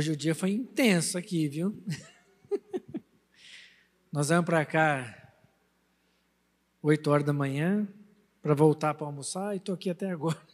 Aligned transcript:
Hoje 0.00 0.12
o 0.12 0.16
dia 0.16 0.34
foi 0.34 0.52
intenso 0.52 1.18
aqui, 1.18 1.46
viu? 1.46 1.78
Nós 4.10 4.30
vamos 4.30 4.46
para 4.46 4.64
cá 4.64 5.34
8 6.80 7.10
horas 7.10 7.26
da 7.26 7.34
manhã 7.34 7.86
para 8.40 8.54
voltar 8.54 8.94
para 8.94 9.04
almoçar 9.06 9.52
e 9.52 9.58
estou 9.58 9.74
aqui 9.74 9.90
até 9.90 10.10
agora. 10.10 10.40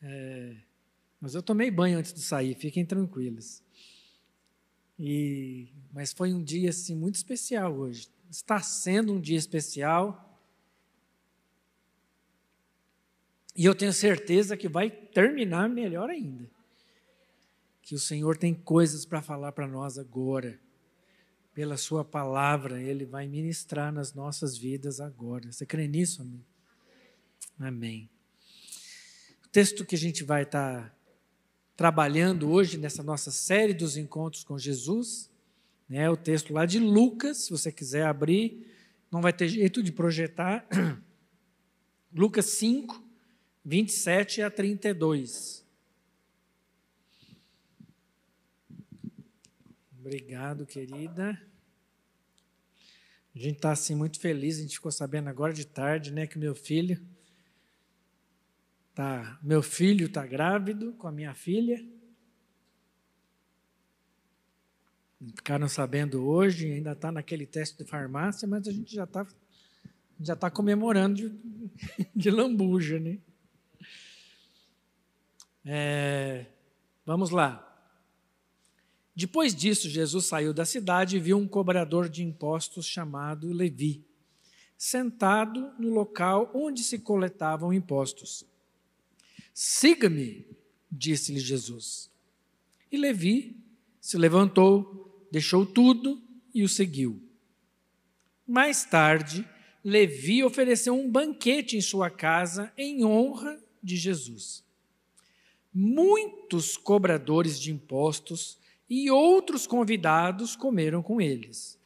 É, 0.00 0.56
mas 1.20 1.34
eu 1.34 1.42
tomei 1.42 1.70
banho 1.70 1.98
antes 1.98 2.14
de 2.14 2.22
sair, 2.22 2.54
fiquem 2.54 2.86
tranquilos. 2.86 3.62
E, 4.98 5.68
mas 5.92 6.12
foi 6.12 6.32
um 6.32 6.42
dia 6.42 6.70
assim 6.70 6.94
muito 6.94 7.16
especial 7.16 7.74
hoje. 7.76 8.08
Está 8.30 8.60
sendo 8.60 9.12
um 9.12 9.20
dia 9.20 9.36
especial 9.36 10.25
E 13.56 13.64
eu 13.64 13.74
tenho 13.74 13.92
certeza 13.92 14.56
que 14.56 14.68
vai 14.68 14.90
terminar 14.90 15.68
melhor 15.68 16.10
ainda. 16.10 16.48
Que 17.80 17.94
o 17.94 17.98
Senhor 17.98 18.36
tem 18.36 18.52
coisas 18.52 19.06
para 19.06 19.22
falar 19.22 19.52
para 19.52 19.66
nós 19.66 19.96
agora. 19.96 20.60
Pela 21.54 21.78
Sua 21.78 22.04
palavra, 22.04 22.82
Ele 22.82 23.06
vai 23.06 23.26
ministrar 23.26 23.90
nas 23.90 24.12
nossas 24.12 24.58
vidas 24.58 25.00
agora. 25.00 25.50
Você 25.50 25.64
crê 25.64 25.88
nisso, 25.88 26.20
amém? 26.20 26.44
Amém. 27.58 28.10
O 29.42 29.48
texto 29.48 29.86
que 29.86 29.94
a 29.94 29.98
gente 29.98 30.22
vai 30.22 30.42
estar 30.42 30.82
tá 30.82 30.96
trabalhando 31.74 32.50
hoje 32.50 32.76
nessa 32.76 33.02
nossa 33.02 33.30
série 33.30 33.72
dos 33.72 33.96
encontros 33.96 34.44
com 34.44 34.58
Jesus, 34.58 35.30
né, 35.88 36.10
o 36.10 36.16
texto 36.16 36.52
lá 36.52 36.66
de 36.66 36.78
Lucas, 36.78 37.38
se 37.38 37.50
você 37.50 37.72
quiser 37.72 38.04
abrir, 38.04 38.66
não 39.10 39.22
vai 39.22 39.32
ter 39.32 39.48
jeito 39.48 39.82
de 39.82 39.92
projetar. 39.92 40.66
Lucas 42.12 42.46
5, 42.46 43.05
27 43.66 44.42
a 44.42 44.48
32. 44.48 45.66
Obrigado, 49.98 50.64
querida. 50.64 51.32
A 53.34 53.38
gente 53.38 53.56
está 53.56 53.72
assim 53.72 53.96
muito 53.96 54.20
feliz, 54.20 54.58
a 54.58 54.62
gente 54.62 54.76
ficou 54.76 54.92
sabendo 54.92 55.28
agora 55.28 55.52
de 55.52 55.66
tarde, 55.66 56.12
né, 56.12 56.28
que 56.28 56.38
meu 56.38 56.54
filho 56.54 57.04
tá, 58.94 59.36
meu 59.42 59.64
filho 59.64 60.06
está 60.06 60.24
grávido 60.24 60.92
com 60.92 61.08
a 61.08 61.12
minha 61.12 61.34
filha. 61.34 61.84
Ficaram 65.34 65.68
sabendo 65.68 66.24
hoje, 66.24 66.70
ainda 66.70 66.92
está 66.92 67.10
naquele 67.10 67.44
teste 67.44 67.82
de 67.82 67.90
farmácia, 67.90 68.46
mas 68.46 68.68
a 68.68 68.70
gente 68.70 68.94
já 68.94 69.02
está 69.02 69.26
já 70.20 70.36
tá 70.36 70.48
comemorando 70.50 71.16
de, 71.16 72.06
de 72.14 72.30
lambuja, 72.30 73.00
né? 73.00 73.18
É, 75.68 76.46
vamos 77.04 77.30
lá. 77.30 77.62
Depois 79.16 79.52
disso, 79.52 79.90
Jesus 79.90 80.26
saiu 80.26 80.54
da 80.54 80.64
cidade 80.64 81.16
e 81.16 81.20
viu 81.20 81.36
um 81.36 81.48
cobrador 81.48 82.08
de 82.08 82.22
impostos 82.22 82.86
chamado 82.86 83.52
Levi, 83.52 84.04
sentado 84.78 85.72
no 85.76 85.92
local 85.92 86.52
onde 86.54 86.84
se 86.84 87.00
coletavam 87.00 87.72
impostos. 87.72 88.44
Siga-me, 89.52 90.46
disse-lhe 90.92 91.40
Jesus. 91.40 92.10
E 92.92 92.96
Levi 92.96 93.56
se 94.00 94.16
levantou, 94.16 95.26
deixou 95.32 95.66
tudo 95.66 96.22
e 96.54 96.62
o 96.62 96.68
seguiu. 96.68 97.20
Mais 98.46 98.84
tarde, 98.84 99.48
Levi 99.82 100.44
ofereceu 100.44 100.94
um 100.94 101.10
banquete 101.10 101.76
em 101.76 101.80
sua 101.80 102.08
casa 102.08 102.72
em 102.76 103.04
honra 103.04 103.58
de 103.82 103.96
Jesus 103.96 104.65
muitos 105.78 106.78
cobradores 106.78 107.60
de 107.60 107.70
impostos 107.70 108.58
e 108.88 109.10
outros 109.10 109.66
convidados 109.66 110.56
comeram 110.56 111.02
com 111.02 111.20
eles. 111.20 111.78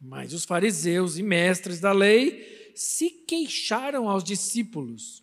Mas 0.00 0.32
os 0.32 0.44
fariseus 0.44 1.16
e 1.16 1.22
mestres 1.22 1.78
da 1.78 1.92
lei 1.92 2.72
se 2.74 3.08
queixaram 3.08 4.08
aos 4.08 4.24
discípulos: 4.24 5.22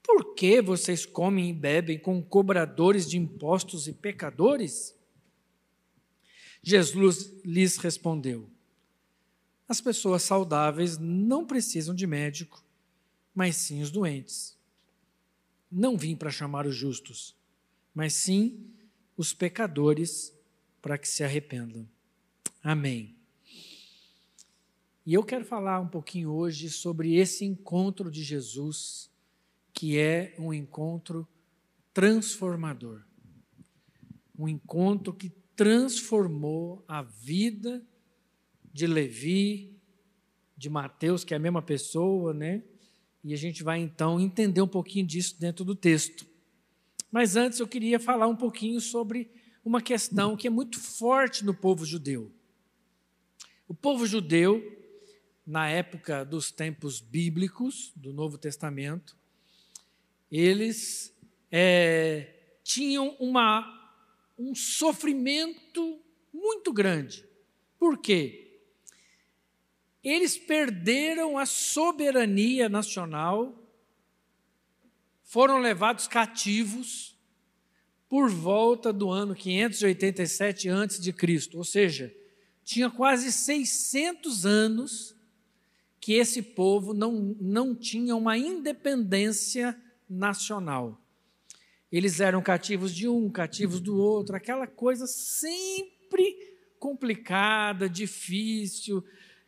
Por 0.00 0.32
que 0.34 0.62
vocês 0.62 1.04
comem 1.04 1.50
e 1.50 1.52
bebem 1.52 1.98
com 1.98 2.22
cobradores 2.22 3.10
de 3.10 3.18
impostos 3.18 3.88
e 3.88 3.92
pecadores? 3.92 4.94
Jesus 6.62 7.32
lhes 7.44 7.78
respondeu: 7.78 8.48
As 9.68 9.80
pessoas 9.80 10.22
saudáveis 10.22 10.98
não 10.98 11.44
precisam 11.44 11.96
de 11.96 12.06
médico, 12.06 12.64
mas 13.34 13.56
sim 13.56 13.82
os 13.82 13.90
doentes. 13.90 14.59
Não 15.70 15.96
vim 15.96 16.16
para 16.16 16.30
chamar 16.30 16.66
os 16.66 16.74
justos, 16.74 17.36
mas 17.94 18.14
sim 18.14 18.74
os 19.16 19.32
pecadores 19.32 20.34
para 20.82 20.98
que 20.98 21.06
se 21.06 21.22
arrependam. 21.22 21.88
Amém. 22.62 23.16
E 25.06 25.14
eu 25.14 25.22
quero 25.22 25.44
falar 25.44 25.80
um 25.80 25.88
pouquinho 25.88 26.30
hoje 26.30 26.70
sobre 26.70 27.14
esse 27.16 27.44
encontro 27.44 28.10
de 28.10 28.22
Jesus, 28.22 29.10
que 29.72 29.98
é 29.98 30.34
um 30.38 30.52
encontro 30.52 31.26
transformador. 31.92 33.02
Um 34.38 34.48
encontro 34.48 35.12
que 35.12 35.30
transformou 35.56 36.84
a 36.88 37.02
vida 37.02 37.86
de 38.72 38.86
Levi, 38.86 39.76
de 40.56 40.70
Mateus, 40.70 41.24
que 41.24 41.34
é 41.34 41.36
a 41.36 41.40
mesma 41.40 41.62
pessoa, 41.62 42.32
né? 42.32 42.62
E 43.22 43.34
a 43.34 43.36
gente 43.36 43.62
vai 43.62 43.78
então 43.80 44.18
entender 44.18 44.62
um 44.62 44.68
pouquinho 44.68 45.06
disso 45.06 45.38
dentro 45.38 45.64
do 45.64 45.74
texto. 45.74 46.26
Mas 47.10 47.36
antes 47.36 47.58
eu 47.58 47.68
queria 47.68 47.98
falar 47.98 48.26
um 48.28 48.36
pouquinho 48.36 48.80
sobre 48.80 49.30
uma 49.64 49.82
questão 49.82 50.36
que 50.36 50.46
é 50.46 50.50
muito 50.50 50.78
forte 50.78 51.44
no 51.44 51.54
povo 51.54 51.84
judeu. 51.84 52.32
O 53.68 53.74
povo 53.74 54.06
judeu, 54.06 54.62
na 55.46 55.68
época 55.68 56.24
dos 56.24 56.50
tempos 56.50 57.00
bíblicos, 57.00 57.92
do 57.94 58.12
Novo 58.12 58.38
Testamento, 58.38 59.16
eles 60.30 61.14
é, 61.50 62.56
tinham 62.62 63.16
uma, 63.18 63.64
um 64.38 64.54
sofrimento 64.54 66.00
muito 66.32 66.72
grande. 66.72 67.24
Por 67.78 67.98
quê? 67.98 68.49
Eles 70.02 70.38
perderam 70.38 71.36
a 71.36 71.44
soberania 71.44 72.68
nacional, 72.68 73.54
foram 75.22 75.58
levados 75.58 76.08
cativos 76.08 77.16
por 78.08 78.28
volta 78.28 78.92
do 78.92 79.10
ano 79.10 79.34
587 79.34 80.68
a.C., 80.68 81.50
ou 81.54 81.64
seja, 81.64 82.14
tinha 82.64 82.90
quase 82.90 83.30
600 83.30 84.46
anos 84.46 85.14
que 86.00 86.14
esse 86.14 86.40
povo 86.42 86.94
não, 86.94 87.36
não 87.40 87.74
tinha 87.74 88.16
uma 88.16 88.36
independência 88.38 89.78
nacional. 90.08 91.00
Eles 91.92 92.20
eram 92.20 92.42
cativos 92.42 92.94
de 92.94 93.06
um, 93.06 93.30
cativos 93.30 93.80
do 93.80 93.96
outro, 93.96 94.34
aquela 94.34 94.66
coisa 94.66 95.06
sempre 95.06 96.56
complicada, 96.78 97.88
difícil, 97.88 99.04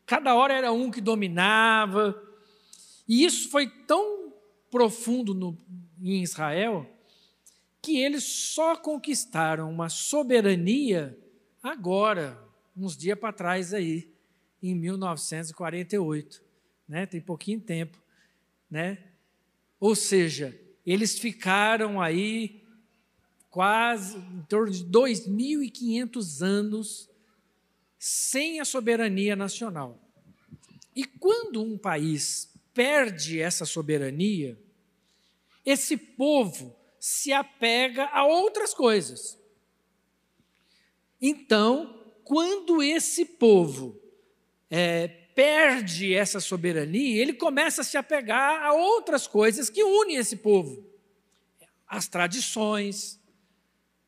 cada 0.07 0.35
hora 0.35 0.55
era 0.55 0.73
um 0.73 0.91
que 0.91 1.01
dominava. 1.01 2.21
E 3.09 3.25
isso 3.25 3.51
foi 3.51 3.69
tão 3.69 4.33
profundo 4.71 5.35
no, 5.35 5.57
em 6.01 6.23
Israel 6.23 6.89
que 7.83 7.99
eles 7.99 8.23
só 8.23 8.77
conquistaram 8.77 9.69
uma 9.69 9.89
soberania 9.89 11.19
agora, 11.61 12.41
uns 12.77 12.97
dias 12.97 13.19
para 13.19 13.33
trás 13.33 13.75
aí, 13.75 14.09
em 14.63 14.75
1948, 14.75 16.43
né? 16.89 17.05
Tem 17.07 17.21
pouquinho 17.21 17.61
tempo, 17.61 18.01
né? 18.71 18.99
Ou 19.81 19.97
seja, 19.97 20.57
eles 20.87 21.19
ficaram 21.19 22.01
aí 22.01 22.63
quase 23.51 24.17
em 24.17 24.43
torno 24.49 24.73
de 24.73 24.85
2.500 24.85 26.41
anos 26.41 27.11
sem 28.05 28.59
a 28.59 28.65
soberania 28.65 29.37
nacional. 29.37 29.97
E 30.93 31.05
quando 31.05 31.63
um 31.63 31.79
país 31.79 32.53
perde 32.75 33.41
essa 33.41 33.65
soberania, 33.65 34.61
esse 35.65 35.97
povo 35.97 36.77
se 36.99 37.33
apega 37.33 38.07
a 38.07 38.27
outras 38.27 38.75
coisas. 38.75 39.39
Então, 41.21 42.05
quando 42.25 42.83
esse 42.83 43.25
povo 43.25 43.97
é, 44.69 45.07
perde 45.07 46.13
essa 46.13 46.41
soberania, 46.41 47.23
ele 47.23 47.35
começa 47.35 47.83
a 47.83 47.85
se 47.85 47.97
apegar 47.97 48.65
a 48.65 48.73
outras 48.73 49.29
coisas 49.29 49.71
que 49.71 49.85
unem 49.85 50.17
esse 50.17 50.39
povo: 50.39 50.85
as 51.87 52.09
tradições, 52.09 53.21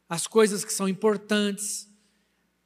as 0.08 0.26
coisas 0.26 0.64
que 0.64 0.73
são 0.73 0.88
importantes, 0.88 1.94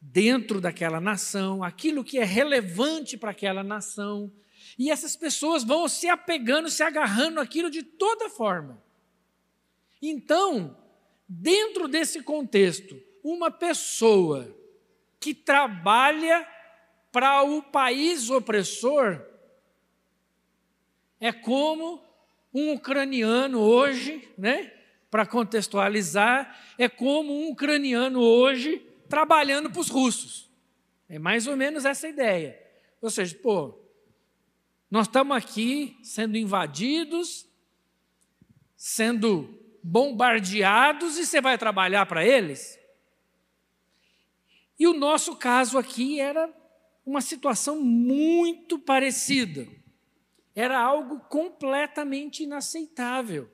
dentro 0.01 0.61
daquela 0.61 1.01
nação, 1.01 1.63
aquilo 1.63 2.05
que 2.05 2.19
é 2.19 2.25
relevante 2.25 3.17
para 3.17 3.33
aquela 3.33 3.63
nação. 3.63 4.33
E 4.79 4.91
essas 4.91 5.17
pessoas 5.17 5.65
vão 5.65 5.89
se 5.89 6.09
apegando, 6.09 6.71
se 6.71 6.83
agarrando 6.83 7.41
aquilo 7.41 7.71
de 7.71 7.83
toda 7.83 8.29
forma. 8.29 8.83
Então, 10.01 10.77
dentro 11.29 11.89
desse 11.89 12.23
contexto, 12.23 13.01
uma 13.23 13.51
pessoa 13.51 14.57
que 15.19 15.35
trabalha 15.35 16.47
para 17.11 17.43
o 17.43 17.63
país 17.63 18.31
opressor 18.31 19.21
é 21.21 21.33
como 21.33 22.01
um 22.55 22.73
ucraniano 22.75 23.61
hoje, 23.61 24.29
né? 24.39 24.73
Para 25.11 25.27
contextualizar, 25.27 26.57
é 26.79 26.89
como 26.89 27.33
um 27.33 27.51
ucraniano 27.51 28.21
hoje 28.21 28.88
trabalhando 29.09 29.71
para 29.71 29.81
os 29.81 29.89
russos. 29.89 30.51
É 31.09 31.19
mais 31.19 31.47
ou 31.47 31.57
menos 31.57 31.85
essa 31.85 32.09
ideia. 32.09 32.61
Ou 33.01 33.11
seja, 33.11 33.35
pô, 33.37 33.79
nós 34.91 35.07
estamos 35.07 35.37
aqui 35.37 35.99
sendo 36.03 36.37
invadidos, 36.37 37.47
sendo 38.77 39.59
bombardeados 39.83 41.19
e 41.19 41.27
você 41.27 41.41
vai 41.41 41.57
trabalhar 41.57 42.07
para 42.07 42.25
eles? 42.25 42.79
E 44.79 44.87
o 44.87 44.95
nosso 44.95 45.37
caso 45.37 45.79
aqui 45.79 46.21
era 46.21 46.53
uma 47.05 47.21
situação 47.21 47.81
muito 47.81 48.79
parecida. 48.79 49.67
Era 50.55 50.79
algo 50.79 51.21
completamente 51.21 52.43
inaceitável. 52.43 53.51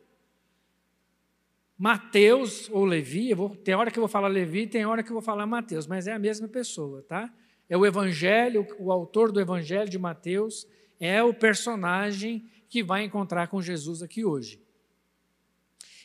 Mateus 1.76 2.70
ou 2.70 2.84
Levi, 2.84 3.34
vou, 3.34 3.56
tem 3.56 3.74
hora 3.74 3.90
que 3.90 3.98
eu 3.98 4.02
vou 4.02 4.08
falar 4.08 4.28
Levi, 4.28 4.66
tem 4.66 4.86
hora 4.86 5.02
que 5.02 5.10
eu 5.10 5.14
vou 5.14 5.22
falar 5.22 5.46
Mateus, 5.46 5.86
mas 5.86 6.06
é 6.06 6.12
a 6.12 6.18
mesma 6.18 6.46
pessoa, 6.46 7.02
tá? 7.02 7.32
É 7.68 7.76
o 7.76 7.84
evangelho, 7.84 8.66
o 8.78 8.92
autor 8.92 9.32
do 9.32 9.40
evangelho 9.40 9.88
de 9.88 9.98
Mateus 9.98 10.66
é 11.00 11.22
o 11.22 11.34
personagem 11.34 12.48
que 12.68 12.82
vai 12.82 13.04
encontrar 13.04 13.48
com 13.48 13.60
Jesus 13.60 14.02
aqui 14.02 14.24
hoje. 14.24 14.62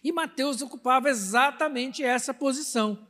E 0.04 0.12
Mateus 0.12 0.62
ocupava 0.62 1.10
exatamente 1.10 2.04
essa 2.04 2.34
posição. 2.34 3.08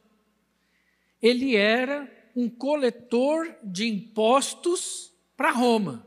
Ele 1.22 1.56
era 1.56 2.10
um 2.36 2.50
coletor 2.50 3.56
de 3.64 3.88
impostos 3.88 5.14
para 5.38 5.52
Roma. 5.52 6.06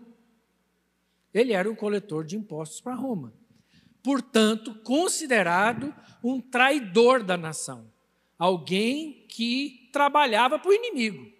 Ele 1.32 1.52
era 1.52 1.70
um 1.70 1.74
coletor 1.74 2.24
de 2.24 2.36
impostos 2.36 2.80
para 2.80 2.94
Roma. 2.94 3.32
Portanto, 4.02 4.74
considerado 4.82 5.94
um 6.22 6.40
traidor 6.40 7.22
da 7.22 7.36
nação, 7.36 7.90
alguém 8.38 9.24
que 9.28 9.88
trabalhava 9.92 10.58
para 10.58 10.70
o 10.70 10.74
inimigo. 10.74 11.30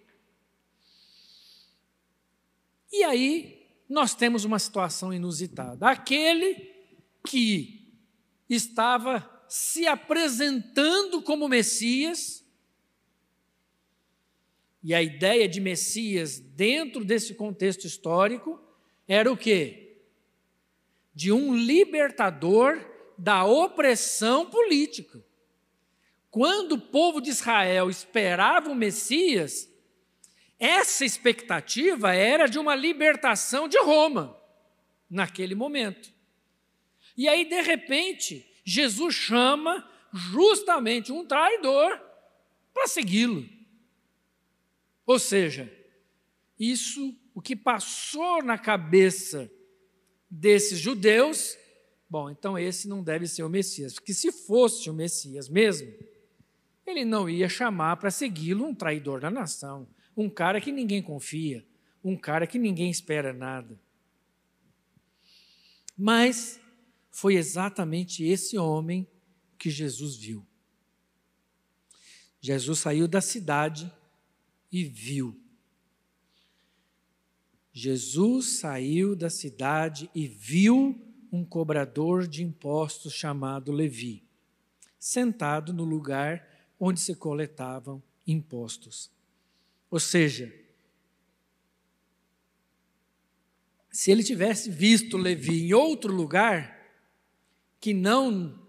E 2.91 3.03
aí 3.03 3.67
nós 3.89 4.15
temos 4.15 4.45
uma 4.45 4.59
situação 4.59 5.13
inusitada. 5.13 5.87
Aquele 5.89 6.71
que 7.27 7.91
estava 8.49 9.29
se 9.47 9.85
apresentando 9.85 11.21
como 11.21 11.47
Messias, 11.47 12.43
e 14.83 14.93
a 14.93 15.01
ideia 15.01 15.47
de 15.47 15.61
Messias 15.61 16.39
dentro 16.39 17.05
desse 17.05 17.35
contexto 17.35 17.85
histórico 17.85 18.59
era 19.07 19.31
o 19.31 19.37
quê? 19.37 19.82
De 21.13 21.31
um 21.31 21.55
libertador 21.55 22.83
da 23.17 23.45
opressão 23.45 24.49
política. 24.49 25.23
Quando 26.31 26.73
o 26.73 26.81
povo 26.81 27.21
de 27.21 27.29
Israel 27.29 27.89
esperava 27.89 28.69
o 28.69 28.75
Messias, 28.75 29.69
essa 30.59 31.05
expectativa 31.05 32.13
era 32.13 32.47
de 32.47 32.57
uma 32.57 32.73
libertação 32.73 33.67
de 33.67 33.77
Roma, 33.79 34.39
naquele 35.09 35.53
momento. 35.53 36.11
E 37.15 37.27
aí, 37.27 37.45
de 37.45 37.61
repente, 37.61 38.49
Jesus 38.63 39.13
chama 39.13 39.87
justamente 40.11 41.11
um 41.11 41.25
traidor 41.25 41.99
para 42.73 42.87
segui-lo. 42.87 43.47
Ou 45.05 45.19
seja, 45.19 45.71
isso, 46.57 47.15
o 47.35 47.41
que 47.41 47.55
passou 47.55 48.41
na 48.41 48.57
cabeça 48.57 49.51
desses 50.35 50.79
judeus, 50.79 51.55
bom, 52.09 52.27
então 52.27 52.57
esse 52.57 52.87
não 52.87 53.03
deve 53.03 53.27
ser 53.27 53.43
o 53.43 53.49
Messias, 53.49 53.93
porque 53.93 54.13
se 54.13 54.31
fosse 54.31 54.89
o 54.89 54.93
Messias 54.93 55.47
mesmo, 55.47 55.93
ele 56.87 57.05
não 57.05 57.29
ia 57.29 57.47
chamar 57.47 57.97
para 57.97 58.09
segui-lo 58.09 58.65
um 58.65 58.73
traidor 58.73 59.21
da 59.21 59.29
nação, 59.29 59.87
um 60.17 60.27
cara 60.27 60.59
que 60.59 60.71
ninguém 60.71 61.03
confia, 61.03 61.63
um 62.03 62.17
cara 62.17 62.47
que 62.47 62.57
ninguém 62.57 62.89
espera 62.89 63.31
nada. 63.31 63.79
Mas 65.95 66.59
foi 67.11 67.35
exatamente 67.35 68.23
esse 68.23 68.57
homem 68.57 69.07
que 69.57 69.69
Jesus 69.69 70.17
viu. 70.17 70.43
Jesus 72.41 72.79
saiu 72.79 73.07
da 73.07 73.21
cidade 73.21 73.93
e 74.71 74.83
viu. 74.83 75.39
Jesus 77.73 78.59
saiu 78.59 79.15
da 79.15 79.31
cidade 79.31 80.07
e 80.13 80.27
viu 80.27 80.95
um 81.31 81.43
cobrador 81.43 82.27
de 82.27 82.43
impostos 82.43 83.13
chamado 83.13 83.71
Levi, 83.71 84.23
sentado 84.99 85.73
no 85.73 85.83
lugar 85.83 86.47
onde 86.79 86.99
se 86.99 87.15
coletavam 87.15 88.01
impostos. 88.27 89.09
Ou 89.89 89.99
seja, 89.99 90.53
se 93.89 94.11
ele 94.11 94.23
tivesse 94.23 94.69
visto 94.69 95.17
Levi 95.17 95.63
em 95.63 95.73
outro 95.73 96.13
lugar, 96.13 96.79
que 97.79 97.91
não 97.91 98.61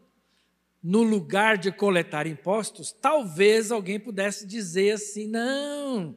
no 0.82 1.02
lugar 1.02 1.58
de 1.58 1.70
coletar 1.70 2.26
impostos, 2.26 2.90
talvez 2.90 3.70
alguém 3.70 4.00
pudesse 4.00 4.46
dizer 4.46 4.92
assim: 4.92 5.26
não, 5.26 6.16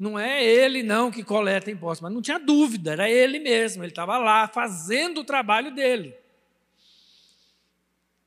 não 0.00 0.18
é 0.18 0.42
ele 0.42 0.82
não 0.82 1.10
que 1.10 1.22
coleta 1.22 1.70
impostos, 1.70 2.00
mas 2.00 2.10
não 2.10 2.22
tinha 2.22 2.38
dúvida, 2.38 2.92
era 2.92 3.10
ele 3.10 3.38
mesmo, 3.38 3.82
ele 3.84 3.92
estava 3.92 4.16
lá 4.16 4.48
fazendo 4.48 5.20
o 5.20 5.24
trabalho 5.24 5.74
dele. 5.74 6.14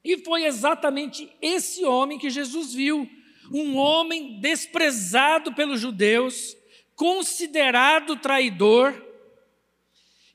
E 0.03 0.19
foi 0.19 0.43
exatamente 0.43 1.35
esse 1.41 1.83
homem 1.83 2.19
que 2.19 2.29
Jesus 2.29 2.75
viu 2.75 3.09
um 3.51 3.75
homem 3.75 4.39
desprezado 4.39 5.51
pelos 5.55 5.79
judeus, 5.79 6.55
considerado 6.95 8.17
traidor, 8.17 8.93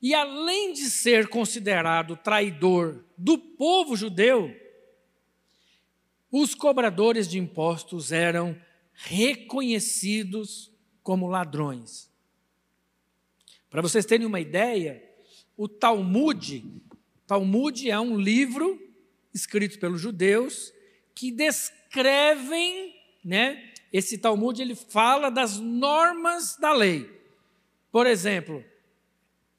e 0.01 0.13
além 0.13 0.73
de 0.73 0.89
ser 0.89 1.29
considerado 1.29 2.17
traidor 2.17 3.05
do 3.17 3.37
povo 3.37 3.95
judeu, 3.95 4.53
os 6.29 6.53
cobradores 6.53 7.29
de 7.29 7.39
impostos 7.39 8.11
eram 8.11 8.59
reconhecidos 8.91 10.69
como 11.09 11.25
ladrões. 11.25 12.07
Para 13.67 13.81
vocês 13.81 14.05
terem 14.05 14.27
uma 14.27 14.39
ideia, 14.39 15.03
o 15.57 15.67
Talmud, 15.67 16.63
Talmud 17.25 17.89
é 17.89 17.99
um 17.99 18.15
livro 18.15 18.79
escrito 19.33 19.79
pelos 19.79 19.99
judeus 19.99 20.71
que 21.15 21.31
descrevem 21.31 22.93
né? 23.25 23.71
Esse 23.91 24.19
Talmud 24.19 24.61
ele 24.61 24.75
fala 24.75 25.31
das 25.31 25.57
normas 25.57 26.55
da 26.57 26.71
lei. 26.73 27.09
Por 27.91 28.05
exemplo, 28.05 28.63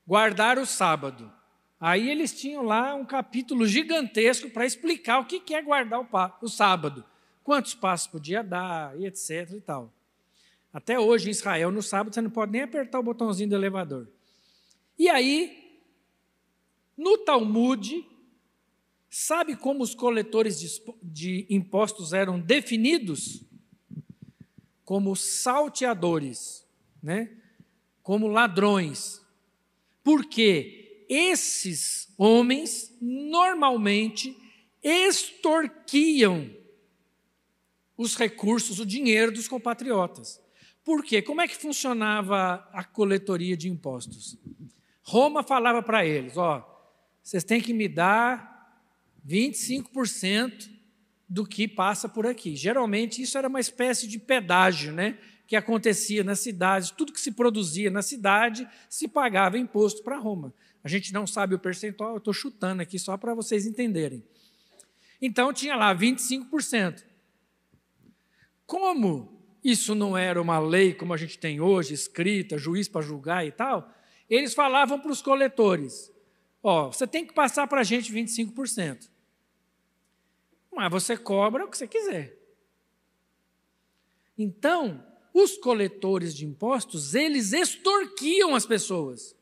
guardar 0.06 0.56
o 0.56 0.64
sábado. 0.64 1.32
Aí 1.80 2.08
eles 2.08 2.32
tinham 2.32 2.62
lá 2.62 2.94
um 2.94 3.04
capítulo 3.04 3.66
gigantesco 3.66 4.50
para 4.50 4.64
explicar 4.64 5.18
o 5.18 5.24
que 5.24 5.52
é 5.52 5.60
guardar 5.60 6.08
o 6.40 6.48
sábado, 6.48 7.04
quantos 7.42 7.74
passos 7.74 8.06
podia 8.06 8.40
dar, 8.40 8.96
e 9.00 9.04
etc. 9.04 9.50
e 9.56 9.60
tal. 9.60 9.92
Até 10.72 10.98
hoje 10.98 11.28
em 11.28 11.30
Israel, 11.30 11.70
no 11.70 11.82
sábado, 11.82 12.14
você 12.14 12.20
não 12.20 12.30
pode 12.30 12.52
nem 12.52 12.62
apertar 12.62 12.98
o 13.00 13.02
botãozinho 13.02 13.48
do 13.48 13.56
elevador. 13.56 14.08
E 14.98 15.08
aí, 15.08 15.80
no 16.96 17.18
Talmud, 17.18 18.06
sabe 19.08 19.56
como 19.56 19.82
os 19.82 19.94
coletores 19.94 20.60
de, 21.02 21.46
impostos 21.50 22.12
eram 22.12 22.38
definidos? 22.38 23.44
como 24.90 25.14
salteadores, 25.14 26.66
né? 27.00 27.30
como 28.02 28.26
ladrões. 28.26 29.22
Porque 30.02 31.06
esses 31.08 32.12
homens 32.18 32.92
normalmente 33.00 34.36
extorquiam 34.82 36.50
os 37.96 38.16
recursos, 38.16 38.80
o 38.80 38.84
dinheiro 38.84 39.30
dos 39.30 39.46
compatriotas. 39.46 40.40
Por 40.84 41.04
quê? 41.04 41.20
Como 41.20 41.40
é 41.40 41.48
que 41.48 41.56
funcionava 41.56 42.68
a 42.72 42.82
coletoria 42.82 43.56
de 43.56 43.68
impostos? 43.68 44.38
Roma 45.02 45.42
falava 45.42 45.82
para 45.82 46.04
eles: 46.04 46.36
ó, 46.36 46.66
vocês 47.22 47.44
têm 47.44 47.60
que 47.60 47.72
me 47.72 47.88
dar 47.88 48.50
25% 49.26 50.70
do 51.28 51.46
que 51.46 51.68
passa 51.68 52.08
por 52.08 52.26
aqui. 52.26 52.56
Geralmente 52.56 53.22
isso 53.22 53.38
era 53.38 53.48
uma 53.48 53.60
espécie 53.60 54.08
de 54.08 54.18
pedágio, 54.18 54.92
né? 54.92 55.18
Que 55.46 55.54
acontecia 55.56 56.24
na 56.24 56.34
cidade, 56.34 56.92
tudo 56.94 57.12
que 57.12 57.20
se 57.20 57.32
produzia 57.32 57.90
na 57.90 58.02
cidade 58.02 58.68
se 58.88 59.06
pagava 59.06 59.58
imposto 59.58 60.02
para 60.02 60.18
Roma. 60.18 60.52
A 60.82 60.88
gente 60.88 61.12
não 61.12 61.26
sabe 61.26 61.54
o 61.54 61.58
percentual, 61.58 62.12
eu 62.12 62.18
estou 62.18 62.32
chutando 62.32 62.82
aqui 62.82 62.98
só 62.98 63.16
para 63.16 63.34
vocês 63.34 63.66
entenderem. 63.66 64.24
Então 65.20 65.52
tinha 65.52 65.76
lá 65.76 65.94
25%. 65.94 67.04
Como 68.66 69.39
isso 69.62 69.94
não 69.94 70.16
era 70.16 70.40
uma 70.40 70.58
lei 70.58 70.94
como 70.94 71.12
a 71.12 71.16
gente 71.16 71.38
tem 71.38 71.60
hoje, 71.60 71.94
escrita, 71.94 72.56
juiz 72.56 72.88
para 72.88 73.02
julgar 73.02 73.46
e 73.46 73.52
tal, 73.52 73.92
eles 74.28 74.54
falavam 74.54 74.98
para 74.98 75.10
os 75.10 75.20
coletores: 75.20 76.10
Ó, 76.62 76.92
você 76.92 77.06
tem 77.06 77.26
que 77.26 77.34
passar 77.34 77.66
para 77.66 77.80
a 77.80 77.84
gente 77.84 78.12
25%. 78.12 79.08
Mas 80.72 80.90
você 80.90 81.16
cobra 81.16 81.64
o 81.64 81.68
que 81.68 81.76
você 81.76 81.86
quiser. 81.86 82.38
Então, 84.38 85.04
os 85.34 85.58
coletores 85.58 86.34
de 86.34 86.46
impostos, 86.46 87.14
eles 87.14 87.52
extorquiam 87.52 88.54
as 88.54 88.64
pessoas, 88.64 89.36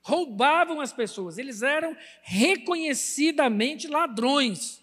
roubavam 0.00 0.80
as 0.80 0.92
pessoas, 0.92 1.36
eles 1.36 1.62
eram 1.62 1.96
reconhecidamente 2.22 3.88
ladrões. 3.88 4.82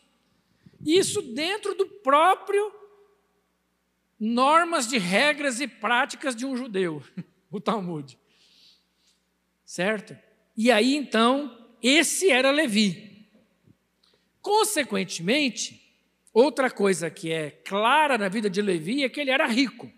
Isso 0.85 1.21
dentro 1.21 1.73
do 1.75 1.85
próprio 1.87 2.78
normas 4.19 4.87
de 4.87 4.97
regras 4.97 5.59
e 5.59 5.67
práticas 5.67 6.35
de 6.35 6.45
um 6.45 6.57
judeu, 6.57 7.01
o 7.49 7.61
Talmud. 7.61 8.17
Certo? 9.65 10.17
E 10.57 10.71
aí 10.71 10.95
então, 10.95 11.55
esse 11.81 12.29
era 12.29 12.51
Levi. 12.51 13.27
Consequentemente, 14.41 15.79
outra 16.33 16.69
coisa 16.71 17.09
que 17.09 17.31
é 17.31 17.51
clara 17.51 18.17
na 18.17 18.27
vida 18.27 18.49
de 18.49 18.61
Levi 18.61 19.03
é 19.03 19.09
que 19.09 19.19
ele 19.19 19.31
era 19.31 19.47
rico. 19.47 19.91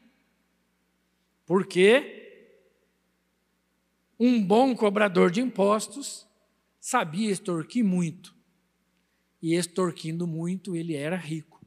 Porque 1.46 2.22
um 4.20 4.44
bom 4.44 4.76
cobrador 4.76 5.32
de 5.32 5.42
impostos 5.42 6.28
sabia 6.80 7.32
extorquir 7.32 7.84
muito. 7.84 8.36
E 9.42 9.56
extorquindo 9.56 10.28
muito, 10.28 10.76
ele 10.76 10.96
era 10.96 11.16
rico. 11.16 11.61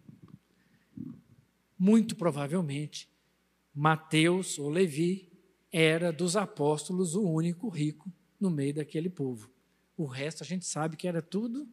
Muito 1.84 2.16
provavelmente, 2.16 3.10
Mateus 3.74 4.58
ou 4.58 4.70
Levi 4.70 5.30
era 5.70 6.10
dos 6.10 6.34
apóstolos 6.34 7.14
o 7.14 7.28
único 7.28 7.68
rico 7.68 8.10
no 8.40 8.50
meio 8.50 8.76
daquele 8.76 9.10
povo. 9.10 9.50
O 9.94 10.06
resto 10.06 10.42
a 10.42 10.46
gente 10.46 10.64
sabe 10.64 10.96
que 10.96 11.06
era 11.06 11.20
tudo 11.20 11.68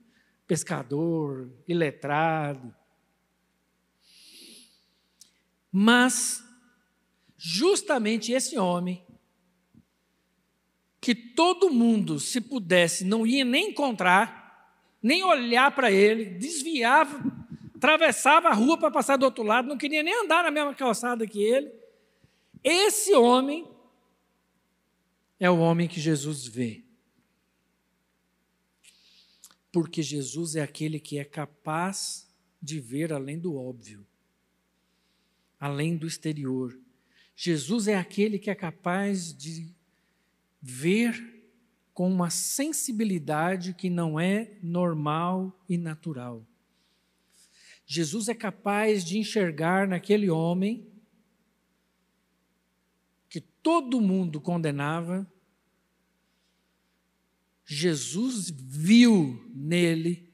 pescador, 0.46 1.50
iletrado. 1.66 2.76
Mas, 5.72 6.44
justamente 7.38 8.34
esse 8.34 8.58
homem, 8.58 9.06
que 11.00 11.16
todo 11.16 11.72
mundo, 11.72 12.20
se 12.20 12.42
pudesse, 12.42 13.06
não 13.06 13.26
ia 13.26 13.46
nem 13.46 13.70
encontrar, 13.70 14.76
nem 15.02 15.24
olhar 15.24 15.74
para 15.74 15.90
ele, 15.90 16.26
desviava, 16.26 17.41
atravessava 17.82 18.50
a 18.50 18.54
rua 18.54 18.78
para 18.78 18.92
passar 18.92 19.18
do 19.18 19.26
outro 19.26 19.44
lado, 19.44 19.68
não 19.68 19.76
queria 19.76 20.04
nem 20.04 20.24
andar 20.24 20.44
na 20.44 20.52
mesma 20.52 20.76
calçada 20.76 21.26
que 21.26 21.42
ele. 21.42 21.74
Esse 22.64 23.16
homem 23.16 23.68
é 25.40 25.50
o 25.50 25.58
homem 25.58 25.88
que 25.88 26.00
Jesus 26.00 26.46
vê. 26.46 26.84
Porque 29.72 30.04
Jesus 30.04 30.56
é 30.56 30.62
aquele 30.62 31.00
que 31.00 31.18
é 31.18 31.24
capaz 31.24 32.32
de 32.62 32.80
ver 32.80 33.12
além 33.12 33.40
do 33.40 33.56
óbvio, 33.56 34.06
além 35.60 35.98
do 35.98 36.06
exterior. 36.06 36.78
Jesus 37.36 37.88
é 37.88 37.96
aquele 37.96 38.38
que 38.38 38.52
é 38.52 38.56
capaz 38.56 39.36
de 39.36 39.74
ver 40.62 41.44
com 41.96 42.08
uma 42.08 42.30
sensibilidade 42.30 43.74
que 43.74 43.90
não 43.90 44.20
é 44.20 44.56
normal 44.62 45.60
e 45.68 45.80
natural. 45.80 46.46
Jesus 47.94 48.30
é 48.30 48.34
capaz 48.34 49.04
de 49.04 49.18
enxergar 49.18 49.86
naquele 49.86 50.30
homem 50.30 50.90
que 53.28 53.42
todo 53.42 54.00
mundo 54.00 54.40
condenava 54.40 55.30
Jesus 57.66 58.50
viu 58.50 59.46
nele 59.54 60.34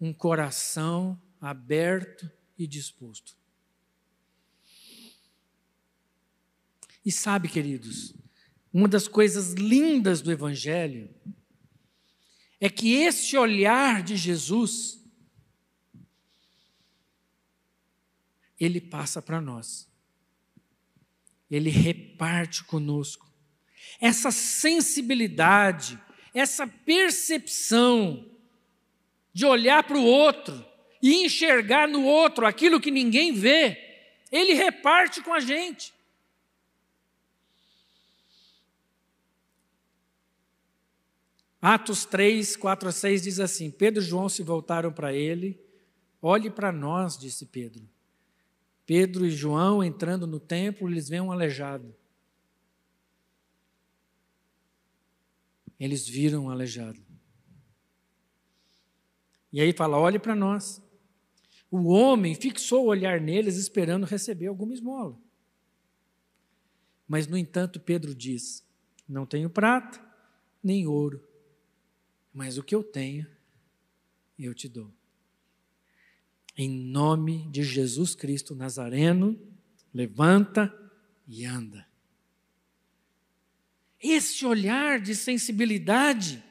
um 0.00 0.14
coração 0.14 1.20
aberto 1.38 2.30
e 2.58 2.66
disposto. 2.66 3.36
E 7.04 7.12
sabe, 7.12 7.50
queridos, 7.50 8.14
uma 8.72 8.88
das 8.88 9.06
coisas 9.06 9.52
lindas 9.52 10.22
do 10.22 10.32
Evangelho 10.32 11.14
é 12.58 12.70
que 12.70 12.94
esse 12.94 13.36
olhar 13.36 14.02
de 14.02 14.16
Jesus, 14.16 14.97
ele 18.58 18.80
passa 18.80 19.22
para 19.22 19.40
nós, 19.40 19.88
ele 21.50 21.70
reparte 21.70 22.64
conosco. 22.64 23.26
Essa 24.00 24.30
sensibilidade, 24.30 25.98
essa 26.34 26.66
percepção 26.66 28.28
de 29.32 29.46
olhar 29.46 29.84
para 29.84 29.96
o 29.96 30.04
outro 30.04 30.64
e 31.02 31.24
enxergar 31.24 31.88
no 31.88 32.04
outro 32.04 32.44
aquilo 32.44 32.80
que 32.80 32.90
ninguém 32.90 33.32
vê, 33.32 33.78
ele 34.30 34.52
reparte 34.52 35.22
com 35.22 35.32
a 35.32 35.40
gente. 35.40 35.94
Atos 41.60 42.04
3, 42.04 42.56
4 42.56 42.88
a 42.88 42.92
6 42.92 43.22
diz 43.22 43.40
assim: 43.40 43.70
Pedro 43.70 44.02
e 44.02 44.06
João 44.06 44.28
se 44.28 44.42
voltaram 44.42 44.92
para 44.92 45.12
ele. 45.12 45.60
Olhe 46.22 46.50
para 46.50 46.70
nós, 46.70 47.18
disse 47.18 47.46
Pedro. 47.46 47.88
Pedro 48.88 49.26
e 49.26 49.30
João 49.30 49.84
entrando 49.84 50.26
no 50.26 50.40
templo, 50.40 50.88
eles 50.88 51.10
veem 51.10 51.20
um 51.20 51.30
aleijado. 51.30 51.94
Eles 55.78 56.08
viram 56.08 56.46
um 56.46 56.50
aleijado. 56.50 56.98
E 59.52 59.60
aí 59.60 59.74
fala: 59.74 59.98
olhe 59.98 60.18
para 60.18 60.34
nós. 60.34 60.82
O 61.70 61.88
homem 61.88 62.34
fixou 62.34 62.86
o 62.86 62.88
olhar 62.88 63.20
neles, 63.20 63.58
esperando 63.58 64.06
receber 64.06 64.46
alguma 64.46 64.72
esmola. 64.72 65.20
Mas, 67.06 67.26
no 67.26 67.36
entanto, 67.36 67.78
Pedro 67.78 68.14
diz: 68.14 68.66
Não 69.06 69.26
tenho 69.26 69.50
prata, 69.50 70.02
nem 70.64 70.86
ouro, 70.86 71.22
mas 72.32 72.56
o 72.56 72.62
que 72.62 72.74
eu 72.74 72.82
tenho, 72.82 73.26
eu 74.38 74.54
te 74.54 74.66
dou. 74.66 74.97
Em 76.60 76.68
nome 76.68 77.46
de 77.52 77.62
Jesus 77.62 78.16
Cristo 78.16 78.52
Nazareno, 78.52 79.40
levanta 79.94 80.74
e 81.24 81.44
anda. 81.44 81.86
Esse 84.02 84.44
olhar 84.44 84.98
de 84.98 85.14
sensibilidade, 85.14 86.42